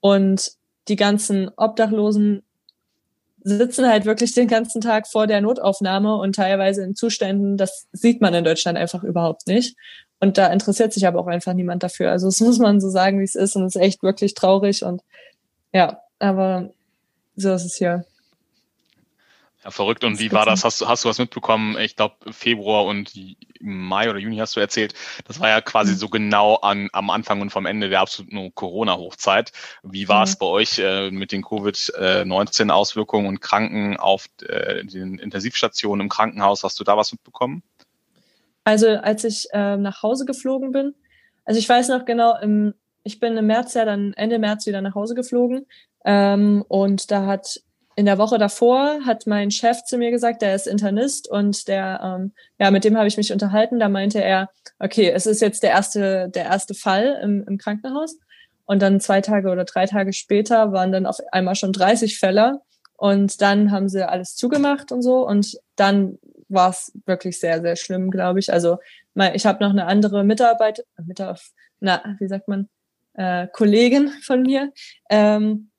Und 0.00 0.52
die 0.88 0.96
ganzen 0.96 1.50
Obdachlosen 1.56 2.42
sitzen 3.44 3.88
halt 3.88 4.04
wirklich 4.04 4.34
den 4.34 4.48
ganzen 4.48 4.80
Tag 4.80 5.08
vor 5.08 5.26
der 5.26 5.40
Notaufnahme 5.40 6.16
und 6.16 6.36
teilweise 6.36 6.84
in 6.84 6.94
Zuständen, 6.94 7.56
das 7.56 7.88
sieht 7.92 8.20
man 8.20 8.34
in 8.34 8.44
Deutschland 8.44 8.78
einfach 8.78 9.02
überhaupt 9.02 9.46
nicht. 9.46 9.76
Und 10.20 10.38
da 10.38 10.46
interessiert 10.46 10.92
sich 10.92 11.06
aber 11.06 11.18
auch 11.18 11.26
einfach 11.26 11.52
niemand 11.52 11.82
dafür. 11.82 12.12
Also 12.12 12.28
das 12.28 12.40
muss 12.40 12.58
man 12.58 12.80
so 12.80 12.88
sagen, 12.88 13.18
wie 13.18 13.24
es 13.24 13.34
ist. 13.34 13.56
Und 13.56 13.64
es 13.64 13.74
ist 13.74 13.82
echt 13.82 14.02
wirklich 14.02 14.34
traurig. 14.34 14.84
Und 14.84 15.02
ja, 15.72 16.00
aber 16.20 16.70
so 17.36 17.52
ist 17.52 17.64
es 17.64 17.74
hier. 17.74 18.04
Ja, 19.64 19.70
verrückt. 19.70 20.02
Und 20.02 20.18
wie 20.18 20.32
war 20.32 20.44
das? 20.44 20.64
Hast 20.64 20.80
du, 20.80 20.88
hast 20.88 21.04
du 21.04 21.08
was 21.08 21.18
mitbekommen? 21.18 21.78
Ich 21.78 21.94
glaube, 21.94 22.32
Februar 22.32 22.84
und 22.84 23.12
Mai 23.60 24.10
oder 24.10 24.18
Juni 24.18 24.38
hast 24.38 24.56
du 24.56 24.60
erzählt. 24.60 24.94
Das 25.24 25.38
war 25.38 25.48
ja 25.48 25.60
quasi 25.60 25.92
mhm. 25.92 25.96
so 25.96 26.08
genau 26.08 26.56
an, 26.56 26.88
am 26.92 27.10
Anfang 27.10 27.40
und 27.40 27.50
vom 27.50 27.66
Ende 27.66 27.88
der 27.88 28.00
absoluten 28.00 28.52
Corona-Hochzeit. 28.54 29.52
Wie 29.84 30.08
war 30.08 30.24
es 30.24 30.34
mhm. 30.34 30.38
bei 30.40 30.46
euch 30.46 30.78
äh, 30.80 31.12
mit 31.12 31.30
den 31.30 31.42
Covid-19-Auswirkungen 31.42 33.28
und 33.28 33.40
Kranken 33.40 33.96
auf 33.98 34.26
äh, 34.48 34.84
den 34.84 35.18
Intensivstationen 35.18 36.06
im 36.06 36.08
Krankenhaus? 36.08 36.64
Hast 36.64 36.80
du 36.80 36.84
da 36.84 36.96
was 36.96 37.12
mitbekommen? 37.12 37.62
Also 38.64 38.88
als 38.88 39.22
ich 39.22 39.46
äh, 39.52 39.76
nach 39.76 40.02
Hause 40.02 40.24
geflogen 40.24 40.72
bin, 40.72 40.94
also 41.44 41.58
ich 41.58 41.68
weiß 41.68 41.88
noch 41.88 42.04
genau, 42.04 42.36
im, 42.40 42.74
ich 43.04 43.20
bin 43.20 43.36
im 43.36 43.46
März 43.46 43.74
ja 43.74 43.84
dann 43.84 44.12
Ende 44.14 44.38
März 44.38 44.66
wieder 44.66 44.80
nach 44.80 44.94
Hause 44.94 45.14
geflogen 45.14 45.66
ähm, 46.04 46.64
und 46.68 47.10
da 47.10 47.26
hat 47.26 47.60
in 47.96 48.06
der 48.06 48.18
Woche 48.18 48.38
davor 48.38 49.00
hat 49.04 49.26
mein 49.26 49.50
Chef 49.50 49.84
zu 49.84 49.98
mir 49.98 50.10
gesagt, 50.10 50.42
der 50.42 50.54
ist 50.54 50.66
Internist 50.66 51.28
und 51.28 51.68
der, 51.68 52.00
ähm, 52.02 52.32
ja, 52.58 52.70
mit 52.70 52.84
dem 52.84 52.96
habe 52.96 53.08
ich 53.08 53.16
mich 53.16 53.32
unterhalten. 53.32 53.78
Da 53.78 53.88
meinte 53.88 54.22
er, 54.22 54.48
okay, 54.78 55.10
es 55.10 55.26
ist 55.26 55.40
jetzt 55.40 55.62
der 55.62 55.70
erste, 55.70 56.28
der 56.30 56.44
erste 56.44 56.74
Fall 56.74 57.20
im, 57.22 57.44
im 57.46 57.58
Krankenhaus. 57.58 58.18
Und 58.64 58.80
dann 58.80 59.00
zwei 59.00 59.20
Tage 59.20 59.50
oder 59.50 59.64
drei 59.64 59.86
Tage 59.86 60.12
später 60.12 60.72
waren 60.72 60.92
dann 60.92 61.06
auf 61.06 61.18
einmal 61.32 61.54
schon 61.54 61.72
30 61.72 62.18
Fälle. 62.18 62.60
Und 62.96 63.42
dann 63.42 63.70
haben 63.70 63.88
sie 63.88 64.08
alles 64.08 64.36
zugemacht 64.36 64.92
und 64.92 65.02
so. 65.02 65.26
Und 65.26 65.58
dann 65.76 66.18
war 66.48 66.70
es 66.70 66.92
wirklich 67.06 67.40
sehr, 67.40 67.60
sehr 67.60 67.76
schlimm, 67.76 68.10
glaube 68.10 68.38
ich. 68.38 68.52
Also 68.52 68.78
ich 69.34 69.46
habe 69.46 69.62
noch 69.62 69.70
eine 69.70 69.86
andere 69.86 70.24
Mitarbeit, 70.24 70.84
Mitarbeiter, 71.04 71.40
na, 71.80 72.02
wie 72.18 72.28
sagt 72.28 72.48
man, 72.48 72.68
äh, 73.14 73.48
Kollegin 73.48 74.08
von 74.22 74.42
mir, 74.42 74.72
ähm, 75.10 75.71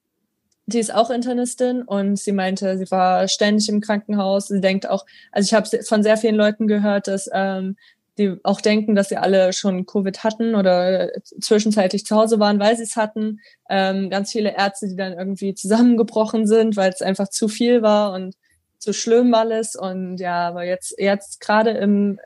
die 0.66 0.80
ist 0.80 0.94
auch 0.94 1.10
Internistin 1.10 1.82
und 1.82 2.18
sie 2.18 2.32
meinte, 2.32 2.78
sie 2.78 2.90
war 2.90 3.28
ständig 3.28 3.68
im 3.70 3.82
Krankenhaus. 3.82 4.48
Sie 4.48 4.62
denkt 4.62 4.90
auch, 4.90 5.06
also 5.32 5.46
ich 5.46 5.54
habe 5.54 5.84
von 5.84 6.04
sehr 6.04 6.18
vielen 6.18 6.36
Leuten 6.36 6.68
gehört, 6.68 7.08
dass 7.08 7.30
ähm, 7.34 7.76
die 8.18 8.38
auch 8.44 8.62
denken, 8.62 8.96
dass 8.96 9.10
sie 9.10 9.18
alle 9.18 9.54
schon 9.54 9.86
Covid 9.86 10.24
hatten 10.24 10.56
oder 10.56 11.10
zwischenzeitlich 11.42 12.06
zu 12.06 12.16
Hause 12.16 12.40
waren, 12.40 12.60
weil 12.60 12.78
sie 12.78 12.84
es 12.84 12.96
hatten. 12.96 13.40
Ähm, 13.70 14.10
ganz 14.10 14.32
viele 14.32 14.56
Ärzte, 14.56 14.88
die 14.88 14.96
dann 14.96 15.14
irgendwie 15.14 15.56
zusammengebrochen 15.56 16.48
sind, 16.48 16.78
weil 16.78 16.92
es 16.92 17.02
einfach 17.02 17.28
zu 17.30 17.48
viel 17.48 17.82
war 17.82 18.14
und 18.14 18.36
zu 18.78 18.94
schlimm 18.94 19.34
alles. 19.34 19.76
Und 19.76 20.18
ja, 20.18 20.48
aber 20.48 20.64
jetzt, 20.64 20.96
jetzt 21.00 21.42
gerade 21.42 21.72
im 21.72 22.20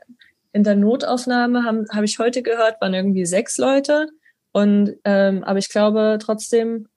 in 0.52 0.64
der 0.64 0.76
Notaufnahme 0.76 1.64
habe 1.64 2.04
ich 2.04 2.18
heute 2.18 2.42
gehört, 2.42 2.80
waren 2.80 2.94
irgendwie 2.94 3.26
sechs 3.26 3.58
Leute. 3.58 4.08
Und 4.52 4.96
ähm, 5.04 5.44
aber 5.44 5.58
ich 5.58 5.68
glaube 5.68 6.18
trotzdem 6.20 6.88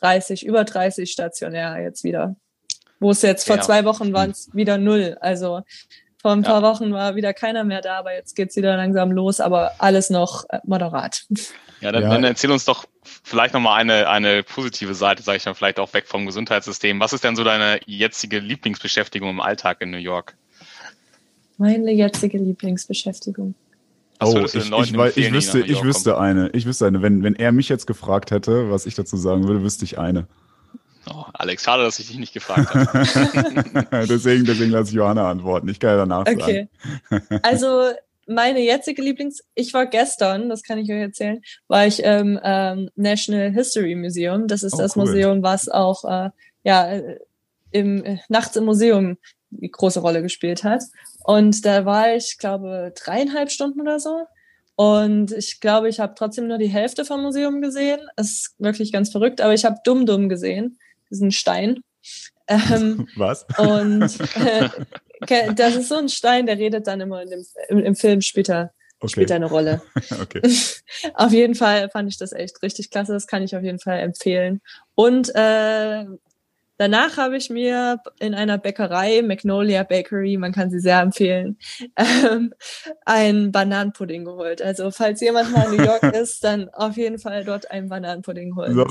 30, 0.00 0.46
über 0.46 0.64
30 0.64 1.10
stationär 1.10 1.80
jetzt 1.82 2.04
wieder. 2.04 2.36
Wo 2.98 3.10
es 3.10 3.22
jetzt 3.22 3.46
vor 3.46 3.56
ja. 3.56 3.62
zwei 3.62 3.84
Wochen 3.84 4.12
waren 4.12 4.30
es 4.30 4.50
wieder 4.52 4.76
null. 4.78 5.16
Also 5.20 5.62
vor 6.20 6.32
ein 6.32 6.42
paar 6.42 6.62
ja. 6.62 6.68
Wochen 6.68 6.92
war 6.92 7.16
wieder 7.16 7.32
keiner 7.32 7.64
mehr 7.64 7.80
da, 7.80 7.98
aber 7.98 8.14
jetzt 8.14 8.36
geht's 8.36 8.54
wieder 8.56 8.76
langsam 8.76 9.10
los, 9.10 9.40
aber 9.40 9.72
alles 9.78 10.10
noch 10.10 10.44
äh, 10.50 10.58
moderat. 10.64 11.24
Ja, 11.80 11.92
dann, 11.92 12.02
ja. 12.02 12.10
dann 12.10 12.24
erzähl 12.24 12.50
uns 12.50 12.66
doch 12.66 12.84
vielleicht 13.22 13.54
nochmal 13.54 13.80
eine, 13.80 14.08
eine 14.08 14.42
positive 14.42 14.94
Seite, 14.94 15.22
sage 15.22 15.38
ich 15.38 15.46
mal, 15.46 15.54
vielleicht 15.54 15.78
auch 15.78 15.92
weg 15.94 16.06
vom 16.06 16.26
Gesundheitssystem. 16.26 17.00
Was 17.00 17.14
ist 17.14 17.24
denn 17.24 17.36
so 17.36 17.44
deine 17.44 17.80
jetzige 17.86 18.38
Lieblingsbeschäftigung 18.38 19.30
im 19.30 19.40
Alltag 19.40 19.80
in 19.80 19.90
New 19.90 19.96
York? 19.96 20.36
Meine 21.56 21.90
jetzige 21.90 22.36
Lieblingsbeschäftigung. 22.36 23.54
Oh, 24.20 24.38
ich, 24.38 24.54
ich, 24.54 24.70
ich, 24.70 25.16
ich 25.16 25.32
wüsste, 25.32 25.60
ich 25.60 25.82
wüsste 25.82 26.18
eine. 26.18 26.50
Ich 26.50 26.66
wüsste 26.66 26.86
eine. 26.86 27.02
Wenn, 27.02 27.22
wenn 27.22 27.34
er 27.36 27.52
mich 27.52 27.68
jetzt 27.68 27.86
gefragt 27.86 28.30
hätte, 28.30 28.70
was 28.70 28.86
ich 28.86 28.94
dazu 28.94 29.16
sagen 29.16 29.48
würde, 29.48 29.62
wüsste 29.62 29.84
ich 29.84 29.98
eine. 29.98 30.26
Oh, 31.08 31.24
Alex, 31.32 31.64
schade, 31.64 31.82
dass 31.82 31.98
ich 31.98 32.08
dich 32.08 32.18
nicht 32.18 32.34
gefragt 32.34 32.74
habe. 32.74 32.86
deswegen, 34.06 34.44
deswegen 34.44 34.70
lasse 34.70 34.90
ich 34.90 34.96
Johanna 34.96 35.30
antworten. 35.30 35.68
Ich 35.68 35.80
kann 35.80 35.90
ja 35.90 35.96
danach 35.96 36.26
okay. 36.26 36.68
sagen. 37.08 37.40
also 37.42 37.90
meine 38.26 38.60
jetzige 38.60 39.02
Lieblings, 39.02 39.42
ich 39.54 39.74
war 39.74 39.86
gestern, 39.86 40.48
das 40.48 40.62
kann 40.62 40.78
ich 40.78 40.90
euch 40.90 41.00
erzählen, 41.00 41.42
war 41.66 41.86
ich 41.86 42.02
im 42.02 42.38
ähm, 42.42 42.90
National 42.94 43.50
History 43.50 43.94
Museum. 43.94 44.46
Das 44.46 44.62
ist 44.62 44.74
oh, 44.74 44.78
das 44.78 44.96
cool. 44.96 45.06
Museum, 45.06 45.42
was 45.42 45.68
auch 45.68 46.04
äh, 46.04 46.30
ja 46.62 47.00
im 47.72 48.18
nachts 48.28 48.56
im 48.56 48.64
Museum 48.64 49.16
eine 49.56 49.68
große 49.68 50.00
Rolle 50.00 50.22
gespielt 50.22 50.64
hat. 50.64 50.82
Und 51.24 51.64
da 51.64 51.84
war 51.84 52.14
ich, 52.14 52.38
glaube, 52.38 52.92
dreieinhalb 52.96 53.50
Stunden 53.50 53.80
oder 53.80 54.00
so. 54.00 54.26
Und 54.76 55.32
ich 55.32 55.60
glaube, 55.60 55.88
ich 55.88 56.00
habe 56.00 56.14
trotzdem 56.16 56.48
nur 56.48 56.56
die 56.56 56.68
Hälfte 56.68 57.04
vom 57.04 57.22
Museum 57.22 57.60
gesehen. 57.60 58.00
Das 58.16 58.30
ist 58.30 58.54
wirklich 58.58 58.92
ganz 58.92 59.10
verrückt, 59.10 59.40
aber 59.40 59.52
ich 59.52 59.64
habe 59.64 59.76
Dumm 59.84 60.06
Dumm 60.06 60.28
gesehen, 60.28 60.78
diesen 61.10 61.32
Stein. 61.32 61.80
Ähm, 62.48 63.06
Was? 63.16 63.44
Und 63.58 64.02
äh, 65.28 65.54
das 65.54 65.76
ist 65.76 65.88
so 65.88 65.96
ein 65.96 66.08
Stein, 66.08 66.46
der 66.46 66.58
redet 66.58 66.86
dann 66.86 67.00
immer 67.02 67.26
dem, 67.26 67.44
im, 67.68 67.78
im 67.80 67.94
Film 67.94 68.22
später 68.22 68.72
okay. 69.00 69.10
spielt 69.10 69.32
eine 69.32 69.46
Rolle. 69.46 69.82
okay. 70.20 70.40
auf 71.14 71.32
jeden 71.32 71.54
Fall 71.54 71.90
fand 71.90 72.08
ich 72.08 72.16
das 72.16 72.32
echt 72.32 72.62
richtig 72.62 72.90
klasse. 72.90 73.12
Das 73.12 73.26
kann 73.26 73.42
ich 73.42 73.54
auf 73.54 73.62
jeden 73.62 73.80
Fall 73.80 73.98
empfehlen. 73.98 74.60
Und 74.94 75.30
äh, 75.34 76.06
Danach 76.80 77.18
habe 77.18 77.36
ich 77.36 77.50
mir 77.50 78.00
in 78.20 78.32
einer 78.32 78.56
Bäckerei, 78.56 79.20
Magnolia 79.20 79.82
Bakery, 79.82 80.38
man 80.38 80.52
kann 80.52 80.70
sie 80.70 80.80
sehr 80.80 81.02
empfehlen, 81.02 81.58
ähm, 81.94 82.54
einen 83.04 83.52
Bananenpudding 83.52 84.24
geholt. 84.24 84.62
Also 84.62 84.90
falls 84.90 85.20
jemand 85.20 85.52
mal 85.52 85.70
in 85.70 85.76
New 85.76 85.84
York 85.84 86.02
ist, 86.16 86.42
dann 86.42 86.70
auf 86.70 86.96
jeden 86.96 87.18
Fall 87.18 87.44
dort 87.44 87.70
einen 87.70 87.90
Bananenpudding 87.90 88.56
holen. 88.56 88.72
So, 88.72 88.86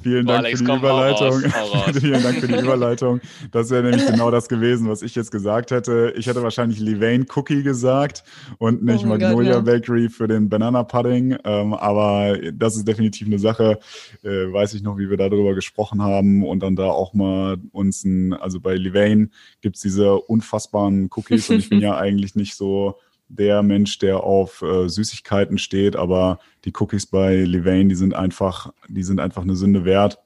Vielen 0.00 0.26
Dank 0.26 0.38
Alex, 0.40 0.60
für 0.60 0.66
die 0.66 0.72
Überleitung. 0.72 1.44
Raus, 1.44 1.74
raus. 1.74 1.96
Vielen 2.00 2.22
Dank 2.22 2.40
für 2.40 2.48
die 2.48 2.58
Überleitung. 2.58 3.20
Das 3.50 3.70
wäre 3.70 3.82
nämlich 3.82 4.06
genau 4.10 4.30
das 4.30 4.48
gewesen, 4.48 4.88
was 4.88 5.02
ich 5.02 5.14
jetzt 5.14 5.30
gesagt 5.30 5.70
hätte. 5.70 6.14
Ich 6.16 6.26
hätte 6.26 6.42
wahrscheinlich 6.42 6.80
Levain 6.80 7.26
Cookie 7.34 7.62
gesagt 7.62 8.24
und 8.58 8.82
nicht 8.82 9.04
oh 9.04 9.08
Magnolia 9.08 9.54
God, 9.54 9.66
ja. 9.66 9.72
Bakery 9.74 10.08
für 10.08 10.28
den 10.28 10.48
Banana 10.48 10.82
Pudding. 10.82 11.36
Ähm, 11.44 11.74
aber 11.74 12.38
das 12.52 12.76
ist 12.76 12.88
definitiv 12.88 13.26
eine 13.26 13.38
Sache. 13.38 13.78
Äh, 14.22 14.52
weiß 14.52 14.74
ich 14.74 14.82
noch, 14.82 14.96
wie 14.96 15.10
wir 15.10 15.16
darüber 15.16 15.54
gesprochen 15.54 16.02
haben 16.02 16.44
und 16.44 16.60
dann 16.60 16.74
da 16.74 16.86
auch 16.86 17.12
mal 17.12 17.58
uns 17.72 18.04
ein, 18.04 18.32
also 18.32 18.60
bei 18.60 18.74
Levain 18.74 19.30
gibt's 19.60 19.82
diese 19.82 20.14
unfassbaren 20.14 21.10
Cookies 21.14 21.50
und 21.50 21.58
ich 21.58 21.68
bin 21.68 21.80
ja 21.80 21.96
eigentlich 21.96 22.34
nicht 22.34 22.54
so 22.54 22.96
der 23.32 23.62
Mensch, 23.62 23.98
der 23.98 24.22
auf 24.22 24.62
äh, 24.62 24.88
Süßigkeiten 24.88 25.58
steht, 25.58 25.96
aber 25.96 26.38
die 26.64 26.72
Cookies 26.78 27.06
bei 27.06 27.36
Levain, 27.36 27.88
die 27.88 27.94
sind 27.94 28.14
einfach, 28.14 28.72
die 28.88 29.02
sind 29.02 29.20
einfach 29.20 29.42
eine 29.42 29.56
Sünde 29.56 29.84
wert. 29.84 30.18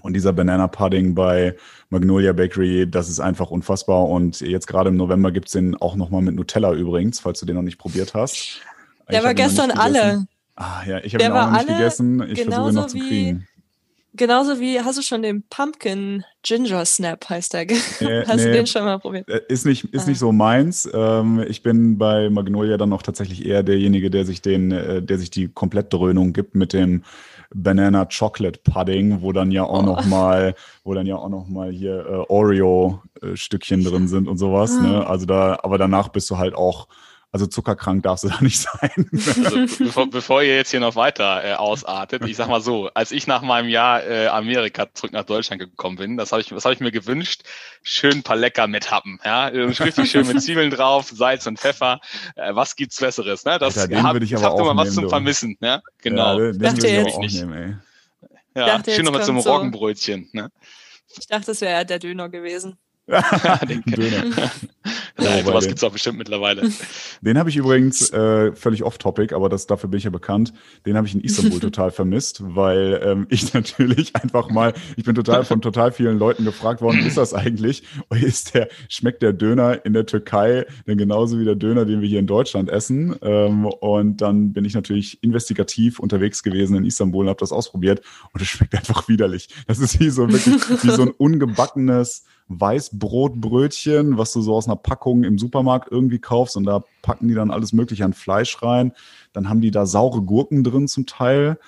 Und 0.00 0.14
dieser 0.14 0.32
Banana 0.32 0.68
Pudding 0.68 1.14
bei 1.14 1.54
Magnolia 1.90 2.32
Bakery, 2.32 2.90
das 2.90 3.08
ist 3.08 3.20
einfach 3.20 3.50
unfassbar. 3.50 4.08
Und 4.08 4.40
jetzt 4.40 4.66
gerade 4.66 4.88
im 4.88 4.96
November 4.96 5.30
gibt's 5.30 5.52
den 5.52 5.76
auch 5.76 5.96
nochmal 5.96 6.22
mit 6.22 6.34
Nutella 6.34 6.72
übrigens, 6.72 7.20
falls 7.20 7.40
du 7.40 7.46
den 7.46 7.56
noch 7.56 7.62
nicht 7.62 7.78
probiert 7.78 8.14
hast. 8.14 8.60
Der 9.10 9.18
ich 9.18 9.24
war 9.24 9.34
gestern 9.34 9.70
alle. 9.70 10.26
Ah 10.56 10.82
ja, 10.86 10.98
ich 10.98 11.14
habe 11.14 11.24
ihn 11.24 11.32
auch 11.32 11.50
noch 11.50 11.58
nicht 11.58 11.68
gegessen. 11.68 12.22
Ich 12.30 12.42
versuche 12.42 12.70
ihn 12.70 12.74
noch 12.74 12.86
zu 12.86 12.98
kriegen. 12.98 13.46
Genauso 14.14 14.60
wie, 14.60 14.78
hast 14.80 14.98
du 14.98 15.02
schon 15.02 15.22
den 15.22 15.42
Pumpkin 15.48 16.24
Ginger 16.42 16.84
Snap 16.84 17.30
heißt 17.30 17.54
der? 17.54 17.70
Äh, 17.70 17.76
hast 18.26 18.36
nee, 18.36 18.44
du 18.44 18.52
den 18.52 18.66
schon 18.66 18.84
mal 18.84 18.98
probiert? 18.98 19.28
Äh, 19.28 19.40
ist 19.48 19.64
nicht, 19.64 19.84
ist 19.84 20.04
ah. 20.04 20.08
nicht 20.08 20.18
so 20.18 20.32
meins. 20.32 20.88
Ähm, 20.92 21.42
ich 21.48 21.62
bin 21.62 21.96
bei 21.96 22.28
Magnolia 22.28 22.76
dann 22.76 22.92
auch 22.92 23.02
tatsächlich 23.02 23.46
eher 23.46 23.62
derjenige, 23.62 24.10
der 24.10 24.26
sich 24.26 24.42
den, 24.42 24.70
äh, 24.70 25.02
der 25.02 25.18
sich 25.18 25.30
die 25.30 25.48
Komplettdröhnung 25.48 26.34
gibt 26.34 26.54
mit 26.54 26.74
dem 26.74 27.04
Banana 27.54 28.06
Chocolate 28.06 28.60
Pudding, 28.62 29.22
wo 29.22 29.32
dann 29.32 29.50
ja 29.50 29.64
auch 29.64 29.82
oh. 29.82 29.86
noch 29.86 30.04
mal, 30.04 30.54
wo 30.84 30.92
dann 30.92 31.06
ja 31.06 31.16
auch 31.16 31.30
noch 31.30 31.48
mal 31.48 31.70
hier 31.70 32.04
äh, 32.06 32.32
Oreo 32.32 33.02
Stückchen 33.34 33.84
drin 33.84 34.08
sind 34.08 34.28
und 34.28 34.36
sowas. 34.36 34.76
Ah. 34.78 34.82
Ne? 34.82 35.06
Also 35.06 35.24
da, 35.24 35.58
aber 35.62 35.78
danach 35.78 36.08
bist 36.08 36.28
du 36.30 36.36
halt 36.36 36.54
auch 36.54 36.88
also 37.32 37.46
zuckerkrank 37.46 38.02
darfst 38.02 38.24
du 38.24 38.28
da 38.28 38.40
nicht 38.42 38.60
sein. 38.60 39.10
Also, 39.44 39.84
bevor, 39.84 40.10
bevor, 40.10 40.42
ihr 40.42 40.54
jetzt 40.54 40.70
hier 40.70 40.80
noch 40.80 40.96
weiter 40.96 41.42
äh, 41.42 41.54
ausartet, 41.54 42.26
ich 42.26 42.36
sag 42.36 42.48
mal 42.48 42.60
so, 42.60 42.90
als 42.92 43.10
ich 43.10 43.26
nach 43.26 43.40
meinem 43.40 43.70
Jahr 43.70 44.04
äh, 44.04 44.26
Amerika 44.26 44.92
zurück 44.92 45.12
nach 45.12 45.24
Deutschland 45.24 45.60
gekommen 45.60 45.96
bin, 45.96 46.18
das 46.18 46.32
habe 46.32 46.42
ich, 46.42 46.54
was 46.54 46.66
habe 46.66 46.74
ich 46.74 46.80
mir 46.80 46.92
gewünscht? 46.92 47.42
Schön 47.82 48.18
ein 48.18 48.22
paar 48.22 48.36
Lecker 48.36 48.66
mit 48.66 48.90
Happen, 48.90 49.18
ja, 49.24 49.46
richtig 49.46 50.10
schön 50.10 50.26
mit 50.26 50.42
Zwiebeln 50.42 50.70
drauf, 50.70 51.10
Salz 51.10 51.46
und 51.46 51.58
Pfeffer. 51.58 52.00
Äh, 52.36 52.54
was 52.54 52.76
gibt's 52.76 53.00
Besseres, 53.00 53.46
ne? 53.46 53.58
Das, 53.58 53.78
Alter, 53.78 54.02
hab, 54.02 54.20
ich 54.20 54.34
habt 54.34 54.60
immer 54.60 54.76
was 54.76 54.94
zum 54.94 55.08
Vermissen, 55.08 55.56
ne? 55.60 55.82
Genau. 56.02 56.38
Ja, 56.38 56.52
den, 56.52 56.60
den 56.60 56.82
würde 56.82 57.08
ich 57.08 57.14
auch 57.14 57.20
nehmen, 57.20 57.52
ey. 57.54 57.76
Ja, 58.54 58.82
schön 58.84 59.06
noch 59.06 59.12
mit 59.12 59.24
so 59.24 59.32
Roggenbrötchen, 59.32 60.28
ne? 60.32 60.50
Ich 61.18 61.26
dachte, 61.26 61.46
das 61.46 61.62
wäre 61.62 61.86
der 61.86 61.98
Döner 61.98 62.28
gewesen. 62.28 62.78
den 63.68 63.82
Döner. 63.82 64.24
ja, 65.20 65.44
sowas 65.44 65.66
gibt 65.66 65.78
es 65.78 65.84
auch 65.84 65.92
bestimmt 65.92 66.18
mittlerweile. 66.18 66.62
Den 67.20 67.38
habe 67.38 67.50
ich 67.50 67.56
übrigens 67.56 68.10
äh, 68.10 68.52
völlig 68.52 68.82
off-topic, 68.82 69.34
aber 69.34 69.48
das, 69.48 69.66
dafür 69.66 69.90
bin 69.90 69.98
ich 69.98 70.04
ja 70.04 70.10
bekannt. 70.10 70.52
Den 70.86 70.96
habe 70.96 71.06
ich 71.06 71.14
in 71.14 71.20
Istanbul 71.20 71.60
total 71.60 71.90
vermisst, 71.90 72.42
weil 72.42 73.00
ähm, 73.04 73.26
ich 73.28 73.52
natürlich 73.54 74.16
einfach 74.16 74.50
mal, 74.50 74.72
ich 74.96 75.04
bin 75.04 75.14
total 75.14 75.44
von 75.44 75.60
total 75.60 75.92
vielen 75.92 76.18
Leuten 76.18 76.44
gefragt 76.44 76.80
worden, 76.80 77.00
ist 77.06 77.16
das 77.16 77.34
eigentlich? 77.34 77.82
Ist 78.10 78.54
der, 78.54 78.68
schmeckt 78.88 79.22
der 79.22 79.32
Döner 79.32 79.84
in 79.84 79.92
der 79.92 80.06
Türkei 80.06 80.64
denn 80.86 80.98
genauso 80.98 81.38
wie 81.38 81.44
der 81.44 81.56
Döner, 81.56 81.84
den 81.84 82.00
wir 82.00 82.08
hier 82.08 82.18
in 82.18 82.26
Deutschland 82.26 82.70
essen? 82.70 83.16
Ähm, 83.22 83.66
und 83.66 84.18
dann 84.22 84.52
bin 84.52 84.64
ich 84.64 84.74
natürlich 84.74 85.22
investigativ 85.22 85.98
unterwegs 85.98 86.42
gewesen 86.42 86.76
in 86.76 86.84
Istanbul 86.84 87.24
und 87.24 87.28
habe 87.28 87.40
das 87.40 87.52
ausprobiert 87.52 88.00
und 88.32 88.40
es 88.40 88.48
schmeckt 88.48 88.74
einfach 88.74 89.08
widerlich. 89.08 89.48
Das 89.66 89.78
ist 89.78 90.00
wie 90.00 90.10
so 90.10 90.30
wirklich 90.30 90.56
wie 90.82 90.90
so 90.90 91.02
ein 91.02 91.10
ungebackenes 91.10 92.24
Weißbrotbrötchen, 92.60 94.18
was 94.18 94.32
du 94.32 94.40
so 94.40 94.54
aus 94.54 94.66
einer 94.66 94.76
Packung 94.76 95.24
im 95.24 95.38
Supermarkt 95.38 95.90
irgendwie 95.90 96.18
kaufst 96.18 96.56
und 96.56 96.64
da 96.64 96.84
packen 97.02 97.28
die 97.28 97.34
dann 97.34 97.50
alles 97.50 97.72
mögliche 97.72 98.04
an 98.04 98.12
Fleisch 98.12 98.62
rein. 98.62 98.92
Dann 99.32 99.48
haben 99.48 99.60
die 99.60 99.70
da 99.70 99.86
saure 99.86 100.22
Gurken 100.22 100.64
drin 100.64 100.88
zum 100.88 101.06
Teil. 101.06 101.58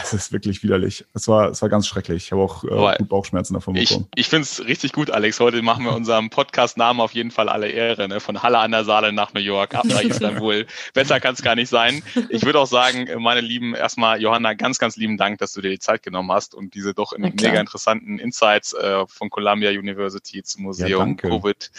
Es 0.00 0.12
ist 0.12 0.32
wirklich 0.32 0.62
widerlich. 0.62 1.04
Es 1.14 1.26
war, 1.26 1.50
es 1.50 1.60
war 1.60 1.68
ganz 1.68 1.86
schrecklich. 1.88 2.26
Ich 2.26 2.32
habe 2.32 2.42
auch 2.42 2.64
äh, 2.64 2.96
gut 2.98 3.08
Bauchschmerzen 3.08 3.54
davon 3.54 3.74
bekommen. 3.74 4.06
Ich, 4.14 4.26
ich 4.26 4.28
finde 4.28 4.42
es 4.42 4.64
richtig 4.64 4.92
gut, 4.92 5.10
Alex. 5.10 5.40
Heute 5.40 5.60
machen 5.62 5.84
wir 5.84 5.92
unserem 5.92 6.30
Podcast-Namen 6.30 7.00
auf 7.00 7.12
jeden 7.12 7.30
Fall 7.30 7.48
alle 7.48 7.68
Ehre. 7.68 8.06
Ne? 8.08 8.20
Von 8.20 8.42
Halle 8.42 8.58
an 8.58 8.70
der 8.70 8.84
Saale 8.84 9.12
nach 9.12 9.34
New 9.34 9.40
York, 9.40 9.74
ab 9.74 9.86
nach 9.86 10.00
Istanbul. 10.02 10.66
Besser 10.94 11.18
kann 11.18 11.34
es 11.34 11.42
gar 11.42 11.56
nicht 11.56 11.68
sein. 11.68 12.02
Ich 12.28 12.44
würde 12.44 12.60
auch 12.60 12.66
sagen, 12.66 13.08
meine 13.20 13.40
Lieben, 13.40 13.74
erstmal 13.74 14.20
Johanna, 14.20 14.54
ganz, 14.54 14.78
ganz 14.78 14.96
lieben 14.96 15.16
Dank, 15.16 15.38
dass 15.38 15.52
du 15.52 15.60
dir 15.60 15.70
die 15.70 15.80
Zeit 15.80 16.02
genommen 16.02 16.30
hast 16.30 16.54
und 16.54 16.74
diese 16.74 16.94
doch 16.94 17.16
mega 17.18 17.60
interessanten 17.60 18.18
Insights 18.18 18.74
äh, 18.74 19.04
von 19.06 19.30
Columbia 19.30 19.70
University 19.70 20.42
zum 20.44 20.62
Museum 20.62 21.16
ja, 21.20 21.28
Covid 21.28 21.70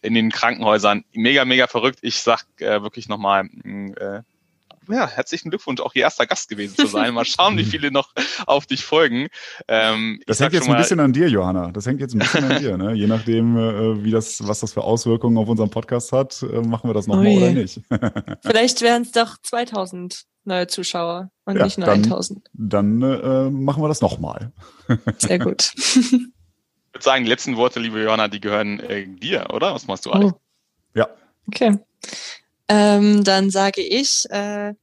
in 0.00 0.14
den 0.14 0.30
Krankenhäusern. 0.30 1.04
Mega, 1.12 1.44
mega 1.44 1.66
verrückt. 1.66 1.98
Ich 2.02 2.20
sag 2.20 2.46
äh, 2.58 2.82
wirklich 2.82 3.08
nochmal 3.08 3.44
mm, 3.44 3.92
äh, 3.98 4.22
ja, 4.88 5.08
herzlichen 5.08 5.50
Glückwunsch, 5.50 5.80
auch 5.80 5.94
ihr 5.94 6.02
erster 6.02 6.26
Gast 6.26 6.48
gewesen 6.48 6.76
zu 6.76 6.86
sein. 6.86 7.14
Mal 7.14 7.24
schauen, 7.24 7.56
wie 7.56 7.64
viele 7.64 7.90
noch 7.90 8.12
auf 8.46 8.66
dich 8.66 8.84
folgen. 8.84 9.28
Ähm, 9.66 10.20
das 10.26 10.40
hängt 10.40 10.52
jetzt 10.52 10.68
ein 10.68 10.76
bisschen 10.76 11.00
an 11.00 11.12
dir, 11.12 11.28
Johanna. 11.28 11.70
Das 11.72 11.86
hängt 11.86 12.00
jetzt 12.00 12.14
ein 12.14 12.18
bisschen 12.18 12.44
an 12.44 12.60
dir. 12.60 12.76
Ne? 12.76 12.94
Je 12.94 13.06
nachdem, 13.06 13.56
äh, 13.56 14.04
wie 14.04 14.10
das, 14.10 14.46
was 14.46 14.60
das 14.60 14.72
für 14.72 14.82
Auswirkungen 14.82 15.36
auf 15.38 15.48
unseren 15.48 15.70
Podcast 15.70 16.12
hat, 16.12 16.42
äh, 16.42 16.60
machen 16.60 16.88
wir 16.88 16.94
das 16.94 17.06
nochmal 17.06 17.36
oder 17.36 17.50
nicht. 17.52 17.80
Vielleicht 18.42 18.80
wären 18.80 19.02
es 19.02 19.12
doch 19.12 19.36
2000 19.42 20.24
neue 20.44 20.66
Zuschauer 20.66 21.30
und 21.44 21.56
ja, 21.56 21.64
nicht 21.64 21.78
nur 21.78 21.86
dann, 21.86 22.02
1000. 22.02 22.48
Dann 22.54 23.02
äh, 23.02 23.50
machen 23.50 23.82
wir 23.82 23.88
das 23.88 24.00
nochmal. 24.00 24.52
Sehr 25.18 25.38
gut. 25.38 25.72
ich 25.76 26.12
würde 26.12 26.32
sagen, 27.00 27.24
die 27.24 27.30
letzten 27.30 27.56
Worte, 27.56 27.80
liebe 27.80 28.02
Johanna, 28.02 28.28
die 28.28 28.40
gehören 28.40 28.80
äh, 28.80 29.06
dir, 29.06 29.48
oder? 29.52 29.74
Was 29.74 29.86
machst 29.86 30.06
du, 30.06 30.10
Alex? 30.10 30.32
Oh. 30.32 30.40
Ja. 30.94 31.08
Okay. 31.46 31.78
Ähm, 32.68 33.24
dann 33.24 33.50
sage 33.50 33.80
ich, 33.80 34.24
äh, 34.30 34.74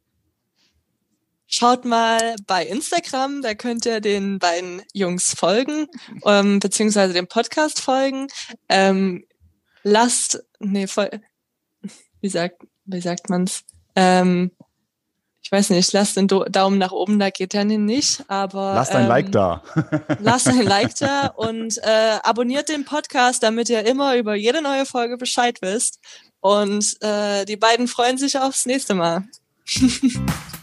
schaut 1.48 1.86
mal 1.86 2.36
bei 2.48 2.66
Instagram, 2.66 3.42
da 3.42 3.54
könnt 3.54 3.86
ihr 3.86 4.02
den 4.02 4.40
beiden 4.40 4.82
Jungs 4.94 5.34
folgen, 5.34 5.88
ähm, 6.26 6.60
beziehungsweise 6.60 7.14
dem 7.14 7.28
Podcast 7.28 7.80
folgen. 7.82 8.28
Ähm, 8.70 9.26
lasst, 9.84 10.44
nee, 10.60 10.88
voll, 10.88 11.10
wie 12.22 12.30
sagt, 12.30 12.64
wie 12.86 13.02
sagt 13.02 13.30
man's? 13.30 13.64
Ähm, 13.96 14.52
ich 15.46 15.52
weiß 15.52 15.70
nicht, 15.70 15.94
lasst 15.94 16.18
den 16.18 16.28
Daumen 16.28 16.80
nach 16.80 16.92
oben, 16.92 17.20
da 17.20 17.30
geht 17.30 17.54
ja 17.54 17.64
nicht, 17.64 18.24
aber. 18.28 18.74
Lasst 18.74 18.96
ein 18.96 19.04
ähm, 19.04 19.10
Like 19.10 19.32
da. 19.32 19.62
lasst 20.20 20.48
ein 20.48 20.64
Like 20.64 20.96
da 20.96 21.28
und 21.28 21.78
äh, 21.84 22.18
abonniert 22.24 22.68
den 22.68 22.84
Podcast, 22.84 23.44
damit 23.44 23.70
ihr 23.70 23.86
immer 23.86 24.16
über 24.18 24.34
jede 24.34 24.64
neue 24.64 24.88
Folge 24.88 25.18
Bescheid 25.18 25.60
wisst. 25.62 26.00
Und 26.40 26.98
äh, 27.02 27.46
die 27.46 27.58
beiden 27.58 27.88
freuen 27.88 28.18
sich 28.18 28.38
aufs 28.38 28.66
nächste 28.66 28.94
Mal. 28.94 29.24